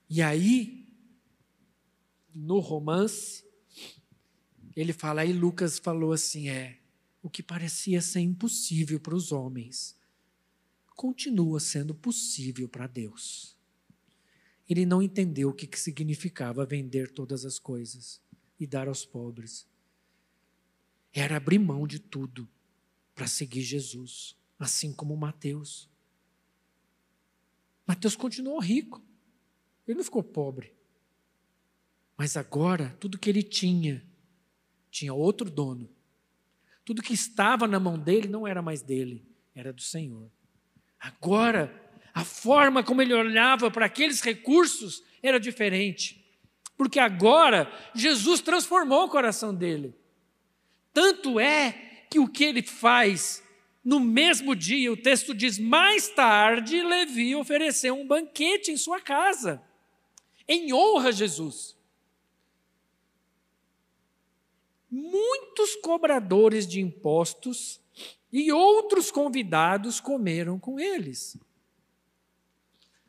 E 0.09 0.21
aí, 0.21 0.87
no 2.33 2.59
romance, 2.59 3.43
ele 4.75 4.93
fala, 4.93 5.21
aí 5.21 5.33
Lucas 5.33 5.79
falou 5.79 6.13
assim: 6.13 6.49
é, 6.49 6.79
o 7.21 7.29
que 7.29 7.43
parecia 7.43 8.01
ser 8.01 8.19
impossível 8.21 8.99
para 8.99 9.15
os 9.15 9.31
homens, 9.31 9.95
continua 10.95 11.59
sendo 11.59 11.93
possível 11.93 12.69
para 12.69 12.87
Deus. 12.87 13.57
Ele 14.69 14.85
não 14.85 15.01
entendeu 15.01 15.49
o 15.49 15.53
que, 15.53 15.67
que 15.67 15.79
significava 15.79 16.65
vender 16.65 17.11
todas 17.11 17.43
as 17.43 17.59
coisas 17.59 18.21
e 18.59 18.65
dar 18.65 18.87
aos 18.87 19.05
pobres 19.05 19.67
era 21.13 21.35
abrir 21.37 21.59
mão 21.59 21.85
de 21.85 21.99
tudo 21.99 22.47
para 23.13 23.27
seguir 23.27 23.61
Jesus, 23.61 24.35
assim 24.57 24.93
como 24.93 25.17
Mateus. 25.17 25.89
Mateus 27.85 28.15
continuou 28.15 28.59
rico, 28.59 29.03
ele 29.85 29.97
não 29.97 30.03
ficou 30.03 30.23
pobre. 30.23 30.73
Mas 32.17 32.37
agora, 32.37 32.95
tudo 32.99 33.17
que 33.17 33.29
ele 33.29 33.43
tinha, 33.43 34.05
tinha 34.91 35.13
outro 35.13 35.49
dono. 35.49 35.89
Tudo 36.83 37.01
que 37.01 37.13
estava 37.13 37.67
na 37.67 37.79
mão 37.79 37.97
dele 37.97 38.27
não 38.27 38.45
era 38.45 38.61
mais 38.61 38.81
dele, 38.81 39.25
era 39.55 39.71
do 39.71 39.81
Senhor. 39.81 40.29
Agora, 40.99 41.73
a 42.13 42.23
forma 42.23 42.83
como 42.83 43.01
ele 43.01 43.13
olhava 43.13 43.71
para 43.71 43.85
aqueles 43.85 44.21
recursos 44.21 45.01
era 45.23 45.39
diferente. 45.39 46.23
Porque 46.77 46.99
agora 46.99 47.71
Jesus 47.95 48.41
transformou 48.41 49.05
o 49.05 49.09
coração 49.09 49.53
dele. 49.53 49.95
Tanto 50.93 51.39
é 51.39 52.05
que 52.09 52.19
o 52.19 52.27
que 52.27 52.43
ele 52.43 52.61
faz 52.61 53.41
no 53.83 53.99
mesmo 53.99 54.55
dia, 54.55 54.91
o 54.91 54.97
texto 54.97 55.33
diz: 55.33 55.57
mais 55.57 56.09
tarde, 56.09 56.81
Levi 56.81 57.35
ofereceu 57.35 57.95
um 57.95 58.05
banquete 58.05 58.71
em 58.71 58.77
sua 58.77 58.99
casa, 58.99 59.61
em 60.47 60.73
honra 60.73 61.09
a 61.09 61.11
Jesus. 61.13 61.75
Muitos 64.91 65.75
cobradores 65.77 66.67
de 66.67 66.81
impostos 66.81 67.79
e 68.29 68.51
outros 68.51 69.09
convidados 69.09 70.01
comeram 70.01 70.59
com 70.59 70.77
eles. 70.77 71.37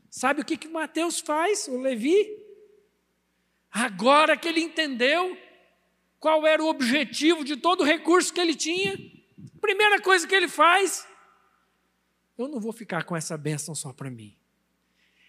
Sabe 0.09 0.43
o 0.43 0.45
que, 0.45 0.57
que 0.57 0.69
Mateus 0.69 1.19
faz, 1.19 1.67
o 1.67 1.81
Levi? 1.81 2.39
Agora 3.71 4.37
que 4.37 4.47
ele 4.47 4.61
entendeu 4.61 5.37
qual 6.21 6.47
era 6.47 6.63
o 6.63 6.69
objetivo 6.69 7.43
de 7.43 7.57
todo 7.57 7.81
o 7.81 7.85
recurso 7.85 8.33
que 8.33 8.41
ele 8.41 8.55
tinha, 8.55 8.97
primeira 9.61 10.01
coisa 10.01 10.27
que 10.27 10.35
ele 10.35 10.49
faz, 10.49 11.07
eu 12.39 12.47
não 12.47 12.61
vou 12.61 12.73
ficar 12.73 13.05
com 13.05 13.17
essa 13.17 13.37
bênção 13.37 13.75
só 13.75 13.93
para 13.93 14.11
mim. 14.11 14.37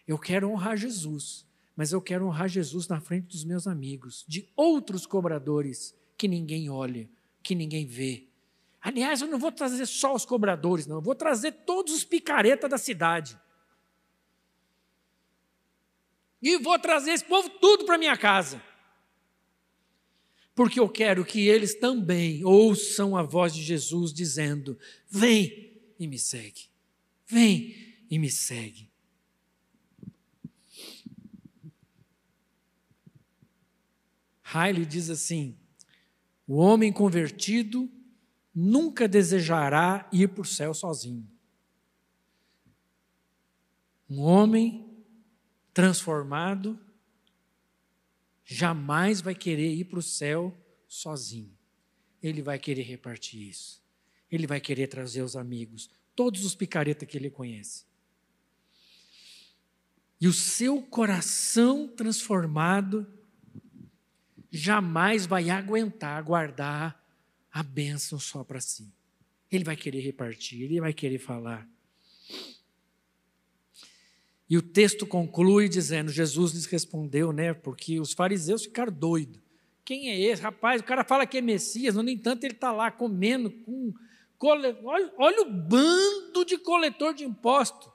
Eu 0.08 0.20
quero 0.20 0.50
honrar 0.50 0.78
Jesus, 0.78 1.48
mas 1.76 1.92
eu 1.92 2.02
quero 2.02 2.28
honrar 2.28 2.50
Jesus 2.50 2.88
na 2.88 3.00
frente 3.00 3.28
dos 3.28 3.44
meus 3.44 3.66
amigos, 3.66 4.26
de 4.28 4.48
outros 4.56 5.06
cobradores 5.06 5.96
que 6.18 6.28
ninguém 6.28 6.70
olha, 6.70 7.10
que 7.42 7.56
ninguém 7.56 7.86
vê. 7.86 8.28
Aliás, 8.82 9.22
eu 9.22 9.28
não 9.28 9.40
vou 9.40 9.52
trazer 9.52 9.86
só 9.86 10.14
os 10.14 10.26
cobradores, 10.26 10.86
não, 10.86 10.98
eu 10.98 11.02
vou 11.02 11.16
trazer 11.16 11.52
todos 11.52 11.94
os 11.94 12.04
picaretas 12.04 12.70
da 12.70 12.78
cidade. 12.78 13.40
E 16.42 16.58
vou 16.58 16.78
trazer 16.78 17.12
esse 17.12 17.24
povo 17.24 17.50
tudo 17.50 17.86
para 17.86 17.98
minha 17.98 18.18
casa. 18.18 18.62
Porque 20.54 20.80
eu 20.80 20.90
quero 20.90 21.26
que 21.26 21.48
eles 21.48 21.74
também 21.74 22.44
ouçam 22.44 23.16
a 23.16 23.24
voz 23.24 23.56
de 23.56 23.64
Jesus 23.64 24.14
dizendo: 24.14 24.78
Vem 25.10 25.82
e 25.98 26.06
me 26.06 26.20
segue. 26.20 26.70
Vem 27.26 27.96
e 28.10 28.20
me 28.20 28.30
segue. 28.30 28.92
Riley 34.44 34.86
diz 34.86 35.10
assim: 35.10 35.58
o 36.54 36.58
homem 36.58 36.94
convertido 36.94 37.92
nunca 38.54 39.08
desejará 39.08 40.08
ir 40.14 40.30
para 40.30 40.44
o 40.44 40.46
céu 40.46 40.72
sozinho. 40.72 41.28
Um 44.08 44.22
homem 44.22 44.88
transformado, 45.74 46.80
jamais 48.46 49.20
vai 49.20 49.34
querer 49.34 49.74
ir 49.74 49.86
para 49.86 49.98
o 49.98 50.04
céu 50.04 50.56
sozinho. 50.88 51.58
Ele 52.22 52.44
vai 52.44 52.60
querer 52.60 52.84
repartir 52.84 53.50
isso. 53.50 53.82
Ele 54.30 54.46
vai 54.46 54.62
querer 54.62 54.86
trazer 54.86 55.24
os 55.24 55.36
amigos, 55.36 55.90
todos 56.16 56.46
os 56.46 56.54
picaretas 56.54 57.10
que 57.10 57.18
ele 57.18 57.32
conhece. 57.32 57.84
E 60.22 60.28
o 60.28 60.34
seu 60.34 60.84
coração 60.84 61.88
transformado 61.88 63.12
jamais 64.54 65.26
vai 65.26 65.50
aguentar 65.50 66.22
guardar 66.24 67.04
a 67.52 67.64
bênção 67.64 68.20
só 68.20 68.44
para 68.44 68.62
si. 68.62 68.88
Ele 69.52 69.64
vai 69.64 69.76
querer 69.76 70.00
repartir, 70.00 70.62
ele 70.62 70.80
vai 70.80 70.94
querer 70.94 71.18
falar. 71.18 71.68
E 74.48 74.56
o 74.56 74.62
texto 74.62 75.08
conclui 75.08 75.68
dizendo: 75.68 76.12
Jesus 76.12 76.54
lhes 76.54 76.66
respondeu, 76.68 77.34
né? 77.34 77.54
Porque 77.54 78.00
os 78.00 78.14
fariseus 78.14 78.64
ficaram 78.64 78.92
doidos. 78.92 79.42
Quem 79.84 80.10
é 80.10 80.20
esse? 80.20 80.42
Rapaz, 80.42 80.82
o 80.82 80.84
cara 80.84 81.04
fala 81.04 81.26
que 81.26 81.40
é 81.40 81.42
Messias, 81.42 81.96
no 81.96 82.08
entanto 82.08 82.44
ele 82.44 82.54
está 82.54 82.72
lá 82.72 82.92
comendo 82.92 83.50
com. 83.50 83.94
Cole... 84.38 84.78
Olha, 84.84 85.14
olha 85.18 85.42
o 85.42 85.52
bando 85.52 86.46
de 86.46 86.58
coletor 86.58 87.14
de 87.14 87.24
imposto. 87.24 87.92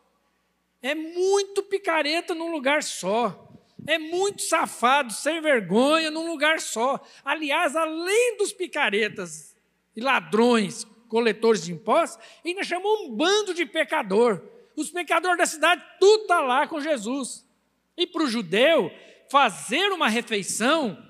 É 0.81 0.95
muito 0.95 1.63
picareta 1.63 2.35
num 2.35 2.51
lugar 2.51 2.83
só. 2.83 3.48
É 3.89 3.97
muito 3.97 4.43
safado, 4.43 5.11
sem 5.15 5.41
vergonha, 5.41 6.11
num 6.11 6.27
lugar 6.27 6.61
só. 6.61 7.03
Aliás, 7.25 7.75
além 7.75 8.37
dos 8.37 8.53
picaretas 8.53 9.57
e 9.97 10.01
ladrões, 10.03 10.87
coletores 11.09 11.65
de 11.65 11.73
impostos, 11.73 12.23
ainda 12.45 12.63
chamou 12.63 13.07
um 13.07 13.17
bando 13.17 13.55
de 13.55 13.65
pecador. 13.65 14.43
Os 14.77 14.91
pecadores 14.91 15.39
da 15.39 15.47
cidade, 15.47 15.83
tudo 15.99 16.25
está 16.25 16.39
lá 16.43 16.69
com 16.69 16.79
Jesus. 16.83 17.47
E 17.97 18.07
para 18.07 18.25
o 18.25 18.29
judeu, 18.29 18.93
fazer 19.31 19.91
uma 19.91 20.11
refeição 20.11 21.03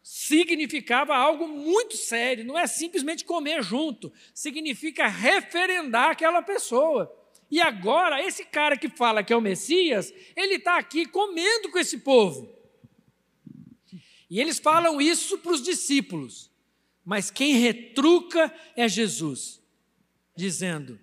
significava 0.00 1.16
algo 1.16 1.48
muito 1.48 1.96
sério, 1.96 2.44
não 2.44 2.56
é 2.56 2.68
simplesmente 2.68 3.24
comer 3.24 3.64
junto, 3.64 4.12
significa 4.32 5.08
referendar 5.08 6.10
aquela 6.10 6.40
pessoa. 6.40 7.12
E 7.52 7.60
agora, 7.60 8.26
esse 8.26 8.46
cara 8.46 8.78
que 8.78 8.88
fala 8.88 9.22
que 9.22 9.30
é 9.30 9.36
o 9.36 9.40
Messias, 9.40 10.10
ele 10.34 10.54
está 10.54 10.78
aqui 10.78 11.04
comendo 11.04 11.70
com 11.70 11.78
esse 11.78 11.98
povo. 11.98 12.50
E 14.30 14.40
eles 14.40 14.58
falam 14.58 15.02
isso 15.02 15.36
para 15.36 15.52
os 15.52 15.62
discípulos, 15.62 16.50
mas 17.04 17.30
quem 17.30 17.56
retruca 17.56 18.50
é 18.74 18.88
Jesus, 18.88 19.60
dizendo: 20.34 20.98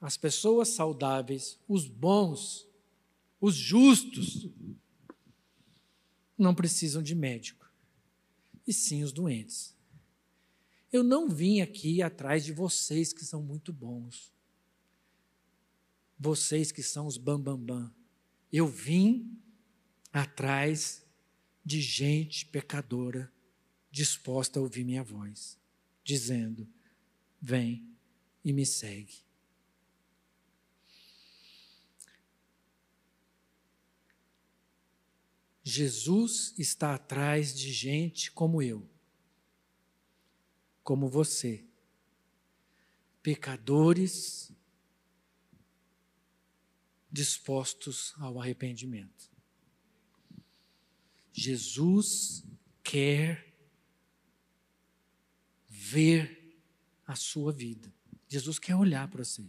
as 0.00 0.16
pessoas 0.16 0.70
saudáveis, 0.70 1.56
os 1.68 1.86
bons, 1.86 2.66
os 3.40 3.54
justos, 3.54 4.48
não 6.36 6.52
precisam 6.52 7.00
de 7.00 7.14
médico, 7.14 7.70
e 8.66 8.72
sim 8.72 9.04
os 9.04 9.12
doentes. 9.12 9.72
Eu 10.92 11.02
não 11.02 11.28
vim 11.28 11.60
aqui 11.60 12.02
atrás 12.02 12.44
de 12.44 12.52
vocês 12.52 13.12
que 13.12 13.24
são 13.24 13.42
muito 13.42 13.72
bons, 13.72 14.32
vocês 16.18 16.72
que 16.72 16.82
são 16.82 17.06
os 17.06 17.16
bambambam. 17.16 17.66
Bam, 17.66 17.84
bam. 17.84 17.94
Eu 18.52 18.66
vim 18.66 19.38
atrás 20.12 21.04
de 21.64 21.80
gente 21.80 22.46
pecadora 22.46 23.32
disposta 23.90 24.58
a 24.58 24.62
ouvir 24.62 24.84
minha 24.84 25.02
voz, 25.02 25.58
dizendo: 26.04 26.68
Vem 27.40 27.88
e 28.44 28.52
me 28.52 28.64
segue. 28.64 29.18
Jesus 35.62 36.54
está 36.58 36.94
atrás 36.94 37.56
de 37.56 37.72
gente 37.72 38.32
como 38.32 38.60
eu, 38.60 38.88
como 40.90 41.08
você, 41.08 41.64
pecadores 43.22 44.50
dispostos 47.08 48.12
ao 48.18 48.40
arrependimento. 48.40 49.30
Jesus 51.32 52.44
quer 52.82 53.54
ver 55.68 56.60
a 57.06 57.14
sua 57.14 57.52
vida. 57.52 57.94
Jesus 58.26 58.58
quer 58.58 58.74
olhar 58.74 59.06
para 59.06 59.22
você. 59.22 59.48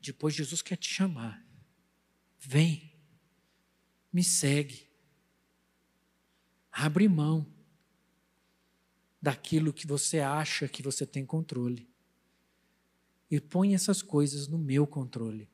Depois, 0.00 0.34
Jesus 0.34 0.62
quer 0.62 0.78
te 0.78 0.88
chamar. 0.88 1.46
Vem 2.38 2.90
me 4.10 4.24
segue. 4.24 4.90
Abre 6.72 7.06
mão 7.06 7.52
daquilo 9.22 9.72
que 9.72 9.86
você 9.86 10.18
acha 10.18 10.68
que 10.68 10.82
você 10.82 11.06
tem 11.06 11.24
controle. 11.24 11.88
E 13.30 13.40
põe 13.40 13.74
essas 13.74 14.02
coisas 14.02 14.48
no 14.48 14.58
meu 14.58 14.86
controle. 14.86 15.48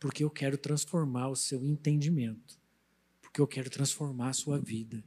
Porque 0.00 0.24
eu 0.24 0.30
quero 0.30 0.58
transformar 0.58 1.28
o 1.28 1.36
seu 1.36 1.62
entendimento. 1.64 2.58
Porque 3.20 3.40
eu 3.40 3.46
quero 3.46 3.70
transformar 3.70 4.30
a 4.30 4.32
sua 4.32 4.58
vida. 4.58 5.04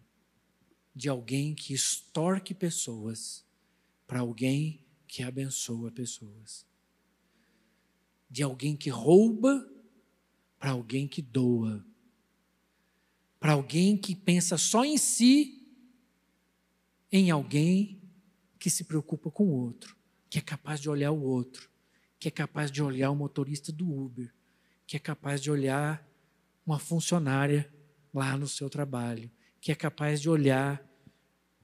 De 0.95 1.09
alguém 1.09 1.55
que 1.55 1.73
extorque 1.73 2.53
pessoas 2.53 3.43
para 4.07 4.19
alguém 4.19 4.85
que 5.07 5.23
abençoa 5.23 5.91
pessoas 5.91 6.65
de 8.35 8.43
alguém 8.43 8.75
que 8.75 8.89
rouba 8.89 9.65
para 10.59 10.71
alguém 10.71 11.07
que 11.07 11.21
doa, 11.21 11.85
para 13.45 13.53
alguém 13.53 13.95
que 13.95 14.15
pensa 14.15 14.57
só 14.57 14.83
em 14.83 14.97
si, 14.97 15.63
em 17.11 17.29
alguém 17.29 18.01
que 18.57 18.71
se 18.71 18.85
preocupa 18.85 19.29
com 19.29 19.43
o 19.45 19.51
outro, 19.51 19.95
que 20.27 20.39
é 20.39 20.41
capaz 20.41 20.81
de 20.81 20.89
olhar 20.89 21.11
o 21.11 21.21
outro, 21.21 21.69
que 22.17 22.27
é 22.27 22.31
capaz 22.31 22.71
de 22.71 22.81
olhar 22.81 23.11
o 23.11 23.15
motorista 23.15 23.71
do 23.71 23.87
Uber, 23.87 24.33
que 24.87 24.97
é 24.97 24.99
capaz 24.99 25.39
de 25.39 25.51
olhar 25.51 26.03
uma 26.65 26.79
funcionária 26.79 27.71
lá 28.11 28.35
no 28.35 28.47
seu 28.47 28.67
trabalho, 28.67 29.29
que 29.61 29.71
é 29.71 29.75
capaz 29.75 30.19
de 30.19 30.27
olhar 30.27 30.83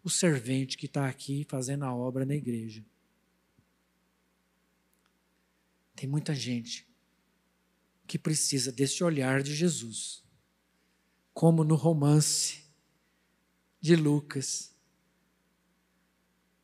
o 0.04 0.10
servente 0.10 0.78
que 0.78 0.86
está 0.86 1.08
aqui 1.08 1.48
fazendo 1.50 1.84
a 1.84 1.96
obra 1.96 2.28
na 2.28 2.36
igreja. 2.36 2.86
Tem 5.96 6.08
muita 6.08 6.36
gente 6.36 6.88
que 8.06 8.20
precisa 8.20 8.72
desse 8.72 9.04
olhar 9.04 9.42
de 9.42 9.56
Jesus, 9.56 10.22
como 11.34 11.64
no 11.64 11.76
romance 11.76 12.64
de 13.80 13.96
Lucas. 13.96 14.76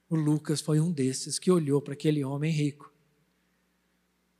O 0.09 0.15
Lucas 0.15 0.61
foi 0.61 0.80
um 0.80 0.91
desses 0.91 1.39
que 1.39 1.51
olhou 1.51 1.82
para 1.82 1.93
aquele 1.93 2.24
homem 2.24 2.51
rico 2.51 2.93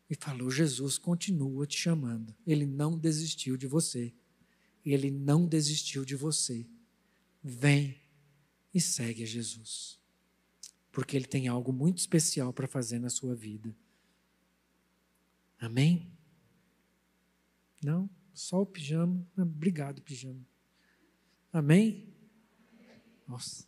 e 0.10 0.16
falou: 0.16 0.50
Jesus 0.50 0.98
continua 0.98 1.66
te 1.66 1.78
chamando. 1.78 2.34
Ele 2.46 2.66
não 2.66 2.98
desistiu 2.98 3.58
de 3.58 3.68
você. 3.68 4.14
Ele 4.86 5.12
não 5.12 5.46
desistiu 5.46 6.06
de 6.06 6.16
você. 6.16 6.66
Vem 7.44 8.00
e 8.74 8.80
segue 8.80 9.24
a 9.24 9.26
Jesus. 9.26 10.00
Porque 10.92 11.16
Ele 11.16 11.26
tem 11.26 11.48
algo 11.48 11.74
muito 11.74 12.00
especial 12.00 12.54
para 12.54 12.68
fazer 12.68 13.00
na 13.00 13.10
sua 13.10 13.36
vida. 13.36 13.76
Amém? 15.60 16.12
Não? 17.84 18.10
Só 18.38 18.62
o 18.62 18.66
pijama. 18.68 19.26
Obrigado, 19.36 20.00
pijama. 20.04 20.46
Amém? 21.52 22.14
Nossa. 23.28 23.66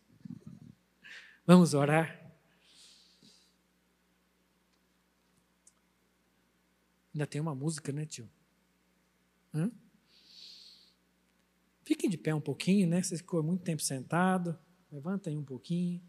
Vamos 1.44 1.74
orar? 1.74 2.32
Ainda 7.12 7.26
tem 7.26 7.42
uma 7.42 7.56
música, 7.56 7.92
né, 7.92 8.06
tio? 8.06 8.30
Hã? 9.52 9.72
Fiquem 11.84 12.08
de 12.08 12.20
pé 12.20 12.36
um 12.36 12.40
pouquinho, 12.40 12.88
né? 12.88 13.02
Você 13.02 13.18
ficou 13.18 13.42
muito 13.42 13.64
tempo 13.64 13.82
sentado. 13.82 14.56
Levanta 14.92 15.32
aí 15.32 15.36
um 15.36 15.44
pouquinho. 15.44 16.00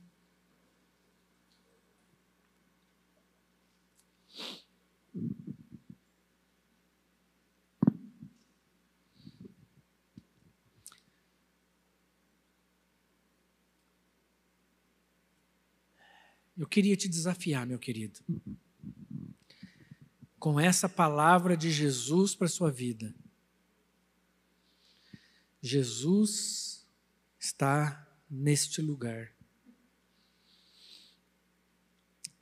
Eu 16.60 16.66
queria 16.66 16.94
te 16.94 17.08
desafiar, 17.08 17.66
meu 17.66 17.78
querido, 17.78 18.20
com 20.38 20.60
essa 20.60 20.90
palavra 20.90 21.56
de 21.56 21.70
Jesus 21.70 22.34
para 22.34 22.44
a 22.44 22.50
sua 22.50 22.70
vida. 22.70 23.14
Jesus 25.62 26.86
está 27.38 28.06
neste 28.30 28.82
lugar. 28.82 29.34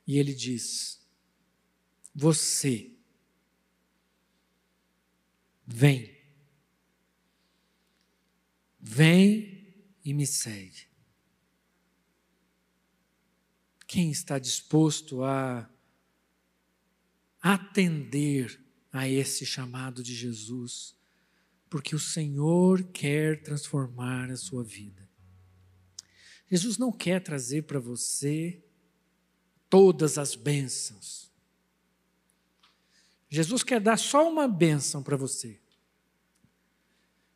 E 0.05 0.17
ele 0.17 0.33
diz: 0.33 1.01
Você 2.13 2.91
vem, 5.65 6.19
vem 8.81 9.73
e 10.03 10.13
me 10.13 10.27
segue. 10.27 10.88
Quem 13.89 14.11
está 14.11 14.37
disposto 14.37 15.23
a 15.23 15.67
atender 17.41 18.63
a 18.93 19.09
esse 19.09 19.47
chamado 19.47 20.03
de 20.03 20.13
Jesus? 20.13 20.95
Porque 21.67 21.95
o 21.95 21.99
Senhor 21.99 22.83
quer 22.83 23.41
transformar 23.41 24.29
a 24.29 24.37
sua 24.37 24.63
vida. 24.63 25.09
Jesus 26.51 26.77
não 26.77 26.91
quer 26.91 27.19
trazer 27.23 27.63
para 27.63 27.79
você 27.79 28.63
todas 29.67 30.19
as 30.19 30.35
bênçãos. 30.35 31.31
Jesus 33.27 33.63
quer 33.63 33.81
dar 33.81 33.97
só 33.97 34.29
uma 34.29 34.47
bênção 34.47 35.01
para 35.01 35.17
você. 35.17 35.59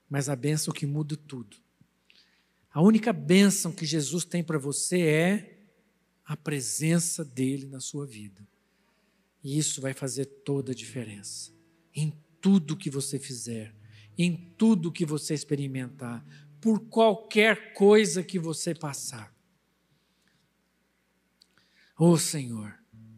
Mas 0.07 0.29
a 0.29 0.35
bênção 0.35 0.71
que 0.71 0.85
muda 0.85 1.17
tudo. 1.17 1.57
A 2.69 2.79
única 2.79 3.11
bênção 3.11 3.71
que 3.71 3.87
Jesus 3.87 4.23
tem 4.23 4.43
para 4.43 4.59
você 4.59 5.01
é 5.01 5.52
a 6.25 6.37
presença 6.37 7.23
dele 7.23 7.65
na 7.65 7.79
sua 7.79 8.05
vida. 8.05 8.47
E 9.43 9.57
isso 9.57 9.81
vai 9.81 9.93
fazer 9.93 10.25
toda 10.25 10.71
a 10.71 10.75
diferença. 10.75 11.51
Em 11.93 12.13
tudo 12.39 12.77
que 12.77 12.89
você 12.89 13.19
fizer, 13.19 13.75
em 14.17 14.53
tudo 14.57 14.91
que 14.91 15.05
você 15.05 15.33
experimentar, 15.33 16.25
por 16.61 16.79
qualquer 16.87 17.73
coisa 17.73 18.23
que 18.23 18.39
você 18.39 18.73
passar. 18.73 19.33
Oh 21.99 22.17
Senhor, 22.17 22.73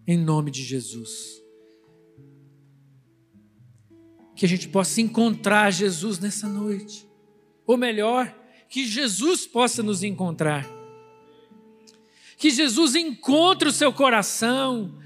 em 0.08 0.18
nome 0.18 0.50
de 0.52 0.64
Jesus, 0.64 1.42
que 4.36 4.46
a 4.46 4.50
gente 4.50 4.68
possa 4.68 5.00
encontrar 5.00 5.72
Jesus 5.72 6.20
nessa 6.20 6.48
noite, 6.48 7.08
ou 7.66 7.78
melhor, 7.78 8.36
que 8.68 8.86
Jesus 8.86 9.48
possa 9.48 9.82
nos 9.82 10.04
encontrar. 10.04 10.75
Que 12.38 12.50
Jesus 12.50 12.96
encontre 12.96 13.70
o 13.70 13.72
seu 13.72 13.94
coração, 13.94 15.00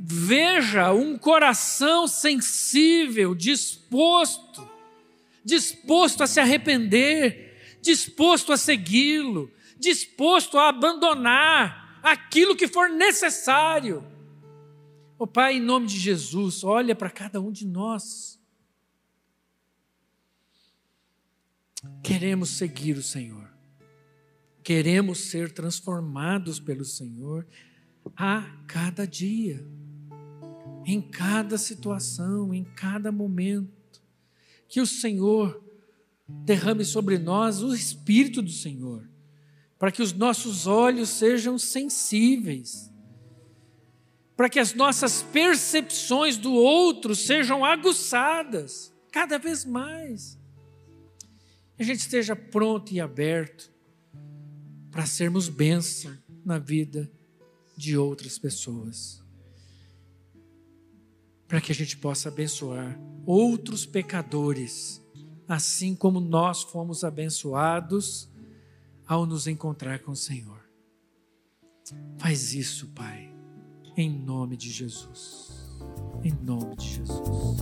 veja 0.00 0.92
um 0.92 1.18
coração 1.18 2.06
sensível, 2.06 3.34
disposto, 3.34 4.68
disposto 5.44 6.22
a 6.22 6.26
se 6.26 6.40
arrepender, 6.40 7.78
disposto 7.80 8.52
a 8.52 8.56
segui-lo, 8.56 9.50
disposto 9.78 10.58
a 10.58 10.68
abandonar 10.68 12.00
aquilo 12.02 12.56
que 12.56 12.68
for 12.68 12.88
necessário. 12.88 14.04
O 15.18 15.24
oh, 15.24 15.26
Pai, 15.26 15.54
em 15.54 15.60
nome 15.60 15.86
de 15.86 15.98
Jesus, 15.98 16.62
olha 16.62 16.94
para 16.94 17.10
cada 17.10 17.40
um 17.40 17.50
de 17.50 17.66
nós. 17.66 18.38
Queremos 22.02 22.50
seguir 22.50 22.96
o 22.96 23.02
Senhor, 23.02 23.48
queremos 24.66 25.30
ser 25.30 25.52
transformados 25.52 26.58
pelo 26.58 26.84
Senhor 26.84 27.46
a 28.16 28.42
cada 28.66 29.06
dia, 29.06 29.64
em 30.84 31.00
cada 31.00 31.56
situação, 31.56 32.52
em 32.52 32.64
cada 32.64 33.12
momento. 33.12 34.02
Que 34.66 34.80
o 34.80 34.86
Senhor 34.86 35.62
derrame 36.26 36.84
sobre 36.84 37.16
nós 37.16 37.62
o 37.62 37.72
Espírito 37.72 38.42
do 38.42 38.50
Senhor, 38.50 39.08
para 39.78 39.92
que 39.92 40.02
os 40.02 40.12
nossos 40.12 40.66
olhos 40.66 41.10
sejam 41.10 41.56
sensíveis, 41.60 42.92
para 44.36 44.50
que 44.50 44.58
as 44.58 44.74
nossas 44.74 45.22
percepções 45.22 46.36
do 46.36 46.52
outro 46.52 47.14
sejam 47.14 47.64
aguçadas 47.64 48.92
cada 49.12 49.38
vez 49.38 49.64
mais. 49.64 50.36
A 51.78 51.84
gente 51.84 52.00
esteja 52.00 52.34
pronto 52.34 52.92
e 52.92 53.00
aberto 53.00 53.75
para 54.96 55.04
sermos 55.04 55.50
bênção 55.50 56.16
na 56.42 56.58
vida 56.58 57.12
de 57.76 57.98
outras 57.98 58.38
pessoas. 58.38 59.22
Para 61.46 61.60
que 61.60 61.70
a 61.70 61.74
gente 61.74 61.98
possa 61.98 62.30
abençoar 62.30 62.98
outros 63.26 63.84
pecadores 63.84 65.02
assim 65.46 65.94
como 65.94 66.18
nós 66.18 66.62
fomos 66.62 67.04
abençoados 67.04 68.30
ao 69.06 69.26
nos 69.26 69.46
encontrar 69.46 69.98
com 69.98 70.12
o 70.12 70.16
Senhor. 70.16 70.66
Faz 72.16 72.54
isso, 72.54 72.88
Pai, 72.94 73.30
em 73.98 74.08
nome 74.08 74.56
de 74.56 74.70
Jesus. 74.70 75.76
Em 76.24 76.32
nome 76.42 76.74
de 76.74 76.94
Jesus. 76.94 77.60